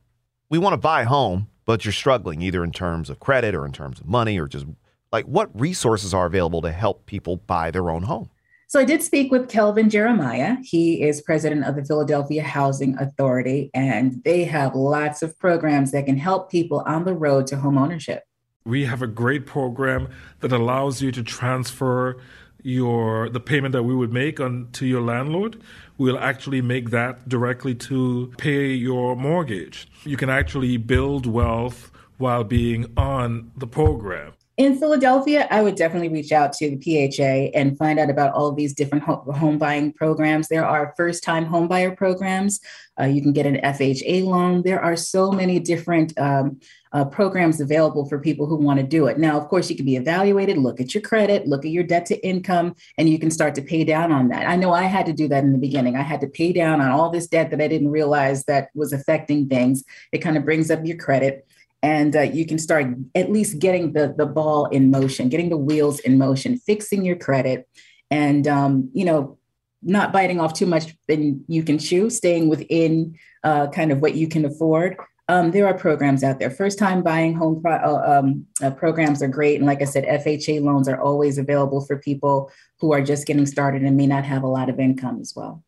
we 0.50 0.58
want 0.58 0.74
to 0.74 0.78
buy 0.78 1.02
a 1.02 1.06
home, 1.06 1.50
but 1.66 1.86
you're 1.86 1.92
struggling 1.92 2.42
either 2.42 2.64
in 2.64 2.72
terms 2.72 3.10
of 3.10 3.20
credit 3.20 3.56
or 3.56 3.66
in 3.66 3.72
terms 3.72 4.00
of 4.00 4.06
money 4.06 4.40
or 4.40 4.48
just 4.48 4.66
like 5.12 5.26
what 5.26 5.50
resources 5.60 6.14
are 6.14 6.26
available 6.26 6.62
to 6.62 6.72
help 6.72 7.06
people 7.06 7.38
buy 7.38 7.72
their 7.72 7.90
own 7.90 8.04
home? 8.04 8.30
So 8.68 8.80
I 8.80 8.86
did 8.86 9.04
speak 9.04 9.32
with 9.32 9.50
Kelvin 9.50 9.90
Jeremiah. 9.90 10.58
He 10.64 11.04
is 11.04 11.22
president 11.22 11.66
of 11.66 11.76
the 11.76 11.86
Philadelphia 11.86 12.44
Housing 12.44 12.98
Authority, 12.98 13.70
and 13.74 14.24
they 14.24 14.46
have 14.46 14.74
lots 14.74 15.22
of 15.22 15.38
programs 15.38 15.92
that 15.92 16.06
can 16.06 16.18
help 16.18 16.50
people 16.50 16.80
on 16.88 17.06
the 17.06 17.14
road 17.14 17.46
to 17.48 17.58
home 17.58 17.78
ownership. 17.78 18.24
We 18.66 18.86
have 18.86 19.02
a 19.02 19.08
great 19.08 19.46
program 19.46 20.08
that 20.40 20.52
allows 20.52 21.02
you 21.02 21.12
to 21.12 21.22
transfer 21.22 22.20
your 22.64 23.30
the 23.30 23.42
payment 23.42 23.74
that 23.74 23.84
we 23.84 23.94
would 23.94 24.14
make 24.14 24.40
on 24.40 24.70
to 24.72 24.86
your 24.86 25.02
landlord. 25.02 25.62
We'll 25.98 26.18
actually 26.18 26.62
make 26.62 26.90
that 26.92 27.28
directly 27.28 27.76
to 27.76 28.34
pay 28.38 28.68
your 28.72 29.16
mortgage. 29.16 29.88
You 30.06 30.18
can 30.18 30.30
actually 30.30 30.78
build 30.78 31.26
wealth 31.26 31.92
while 32.18 32.44
being 32.44 32.92
on 32.96 33.52
the 33.58 33.68
program. 33.68 34.34
In 34.56 34.78
Philadelphia, 34.78 35.48
I 35.50 35.64
would 35.64 35.74
definitely 35.74 36.10
reach 36.10 36.32
out 36.32 36.54
to 36.54 36.70
the 36.70 36.78
PHA 36.78 37.58
and 37.58 37.76
find 37.76 37.98
out 37.98 38.12
about 38.12 38.34
all 38.34 38.52
these 38.52 38.76
different 38.76 39.04
home 39.04 39.58
buying 39.58 39.92
programs. 39.92 40.48
There 40.48 40.66
are 40.66 40.94
first 40.96 41.24
time 41.24 41.46
home 41.46 41.68
buyer 41.68 41.96
programs. 41.96 42.60
Uh, 43.00 43.06
you 43.06 43.24
can 43.24 43.34
get 43.34 43.48
an 43.48 43.56
FHA 43.56 44.24
loan. 44.24 44.62
There 44.62 44.80
are 44.80 44.96
so 44.96 45.32
many 45.32 45.60
different 45.60 46.16
um, 46.20 46.60
uh, 46.92 47.06
programs 47.06 47.60
available 47.60 48.08
for 48.08 48.20
people 48.20 48.46
who 48.46 48.56
want 48.56 48.80
to 48.80 48.86
do 48.86 49.08
it. 49.08 49.18
Now, 49.18 49.40
of 49.40 49.48
course, 49.48 49.72
you 49.72 49.76
can 49.76 49.86
be 49.86 49.96
evaluated, 49.96 50.60
look 50.60 50.80
at 50.80 50.94
your 50.94 51.02
credit, 51.02 51.48
look 51.48 51.66
at 51.66 51.72
your 51.72 51.84
debt 51.84 52.06
to 52.08 52.24
income, 52.24 52.76
and 53.00 53.10
you 53.10 53.18
can 53.18 53.32
start 53.32 53.56
to 53.56 53.64
pay 53.64 53.84
down 53.84 54.12
on 54.12 54.28
that. 54.28 54.48
I 54.48 54.56
know 54.56 54.72
I 54.72 54.84
had 54.84 55.08
to 55.08 55.14
do 55.14 55.28
that 55.30 55.44
in 55.44 55.52
the 55.52 55.58
beginning. 55.58 55.96
I 55.96 56.04
had 56.04 56.22
to 56.22 56.28
pay 56.28 56.54
down 56.54 56.80
on 56.80 56.92
all 56.92 57.10
this 57.10 57.26
debt 57.26 57.50
that 57.50 57.62
I 57.62 57.68
didn't 57.68 57.90
realize 57.90 58.44
that 58.44 58.70
was 58.76 58.94
affecting 58.94 59.50
things. 59.50 59.84
It 60.12 60.20
kind 60.20 60.38
of 60.38 60.46
brings 60.46 60.70
up 60.70 60.86
your 60.86 60.98
credit 60.98 61.48
and 61.84 62.16
uh, 62.16 62.22
you 62.22 62.46
can 62.46 62.58
start 62.58 62.88
at 63.14 63.32
least 63.32 63.60
getting 63.60 63.92
the 63.92 64.16
the 64.18 64.26
ball 64.26 64.66
in 64.68 64.90
motion, 64.90 65.30
getting 65.30 65.50
the 65.50 65.58
wheels 65.58 66.00
in 66.00 66.18
motion, 66.18 66.58
fixing 66.58 67.06
your 67.06 67.18
credit, 67.18 67.68
and 68.10 68.48
um, 68.48 68.90
you 68.94 69.06
know, 69.06 69.38
not 69.84 70.14
biting 70.14 70.40
off 70.40 70.54
too 70.54 70.66
much 70.66 70.96
than 71.08 71.44
you 71.48 71.62
can 71.62 71.78
chew, 71.78 72.10
staying 72.10 72.48
within 72.48 73.16
uh, 73.44 73.68
kind 73.68 73.92
of 73.92 74.00
what 74.00 74.16
you 74.16 74.28
can 74.28 74.46
afford. 74.46 74.96
Um, 75.30 75.52
there 75.52 75.68
are 75.68 75.74
programs 75.74 76.24
out 76.24 76.40
there. 76.40 76.50
First 76.50 76.80
time 76.80 77.02
buying 77.02 77.34
home 77.34 77.62
pro- 77.62 77.76
uh, 77.76 78.20
um, 78.20 78.46
uh, 78.62 78.72
programs 78.72 79.22
are 79.24 79.28
great. 79.28 79.58
And 79.58 79.66
like 79.66 79.82
I 79.82 79.86
said, 79.86 80.04
FHA 80.04 80.62
loans 80.62 80.88
are 80.90 81.02
always 81.02 81.38
available 81.38 81.86
for 81.86 81.98
people 81.98 82.52
who 82.80 82.92
are 82.92 83.02
just 83.02 83.26
getting 83.26 83.46
started 83.46 83.84
and 83.84 83.96
may 83.96 84.08
not 84.08 84.26
have 84.26 84.44
a 84.44 84.48
lot 84.48 84.70
of 84.70 84.80
income 84.82 85.20
as 85.22 85.34
well. 85.34 85.64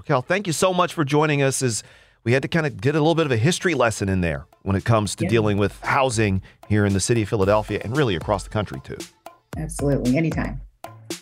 Racquel, 0.00 0.24
thank 0.24 0.48
you 0.48 0.52
so 0.52 0.74
much 0.74 0.94
for 0.94 1.04
joining 1.04 1.42
us. 1.42 1.62
As 1.62 1.84
we 2.24 2.32
had 2.32 2.42
to 2.42 2.48
kind 2.48 2.66
of 2.66 2.80
get 2.80 2.94
a 2.94 2.98
little 2.98 3.14
bit 3.14 3.26
of 3.26 3.32
a 3.32 3.36
history 3.36 3.74
lesson 3.74 4.08
in 4.08 4.20
there 4.20 4.46
when 4.62 4.76
it 4.76 4.84
comes 4.84 5.14
to 5.16 5.24
Yeah. 5.24 5.30
dealing 5.30 5.58
with 5.58 5.78
housing 5.82 6.40
here 6.68 6.86
in 6.86 6.92
the 6.92 7.00
city 7.00 7.22
of 7.22 7.28
Philadelphia 7.28 7.80
and 7.82 7.96
really 7.96 8.14
across 8.14 8.44
the 8.44 8.50
country 8.50 8.80
too. 8.84 8.98
Absolutely. 9.56 10.16
Anytime. 10.16 10.60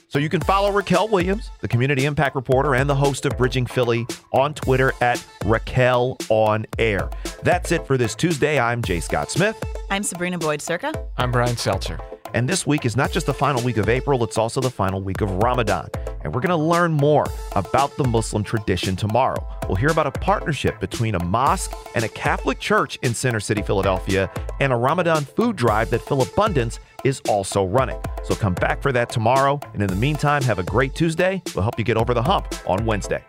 So 0.09 0.19
you 0.19 0.29
can 0.29 0.41
follow 0.41 0.73
Racquel 0.73 1.09
Williams, 1.09 1.51
the 1.61 1.69
community 1.69 2.05
impact 2.05 2.35
reporter 2.35 2.75
and 2.75 2.91
the 2.91 2.95
host 2.97 3.25
of 3.27 3.37
Bridging 3.39 3.65
Philly, 3.65 4.07
on 4.33 4.55
Twitter 4.55 4.93
at 5.01 5.25
Racquel 5.45 6.17
on 6.29 6.67
Air. 6.79 7.09
That's 7.45 7.71
it 7.71 7.87
for 7.87 7.97
this 7.97 8.15
Tuesday. 8.17 8.59
I'm 8.59 8.83
Jay 8.83 8.99
Scott 9.01 9.31
Smith. 9.31 9.57
I'm 9.89 10.03
Sabrina 10.03 10.37
Boyd-Surka. 10.39 10.95
I'm 11.17 11.31
Brian 11.31 11.57
Seltzer. 11.57 11.99
And 12.35 12.49
this 12.49 12.67
week 12.67 12.85
is 12.87 12.97
not 12.97 13.11
just 13.11 13.27
the 13.27 13.35
final 13.35 13.63
week 13.63 13.77
of 13.77 13.89
April, 13.89 14.23
it's 14.23 14.39
also 14.39 14.61
the 14.61 14.71
final 14.71 15.01
week 15.01 15.21
of 15.21 15.31
Ramadan. 15.43 15.89
And 16.23 16.35
we're 16.35 16.41
going 16.41 16.51
to 16.51 16.57
learn 16.57 16.93
more 16.93 17.27
about 17.57 17.97
the 17.97 18.05
Muslim 18.05 18.45
tradition 18.45 18.95
tomorrow. 18.95 19.47
We'll 19.67 19.77
hear 19.77 19.91
about 19.91 20.07
a 20.07 20.13
partnership 20.13 20.79
between 20.81 21.15
a 21.15 21.25
mosque 21.25 21.73
and 21.95 22.05
a 22.05 22.09
Catholic 22.09 22.59
church 22.61 22.99
in 23.03 23.15
Center 23.15 23.41
City, 23.41 23.63
Philadelphia, 23.63 24.31
and 24.61 24.73
a 24.73 24.77
Ramadan 24.77 25.25
food 25.25 25.57
drive 25.57 25.91
that 25.91 26.03
Philabundance 26.03 26.79
is 27.05 27.21
also 27.29 27.65
running. 27.65 28.01
So 28.23 28.35
come 28.35 28.55
back 28.55 28.83
for 28.83 28.93
that 28.93 29.11
tomorrow. 29.11 29.59
And 29.73 29.83
in 29.83 29.89
the 29.89 29.97
meantime, 29.97 30.43
have 30.43 30.59
a 30.59 30.65
great 30.65 30.95
Tuesday. 30.95 31.43
We'll 31.55 31.63
help 31.63 31.79
you 31.79 31.85
get 31.85 31.97
over 31.97 32.15
the 32.15 32.23
hump 32.23 32.55
on 32.69 32.85
Wednesday. 32.85 33.25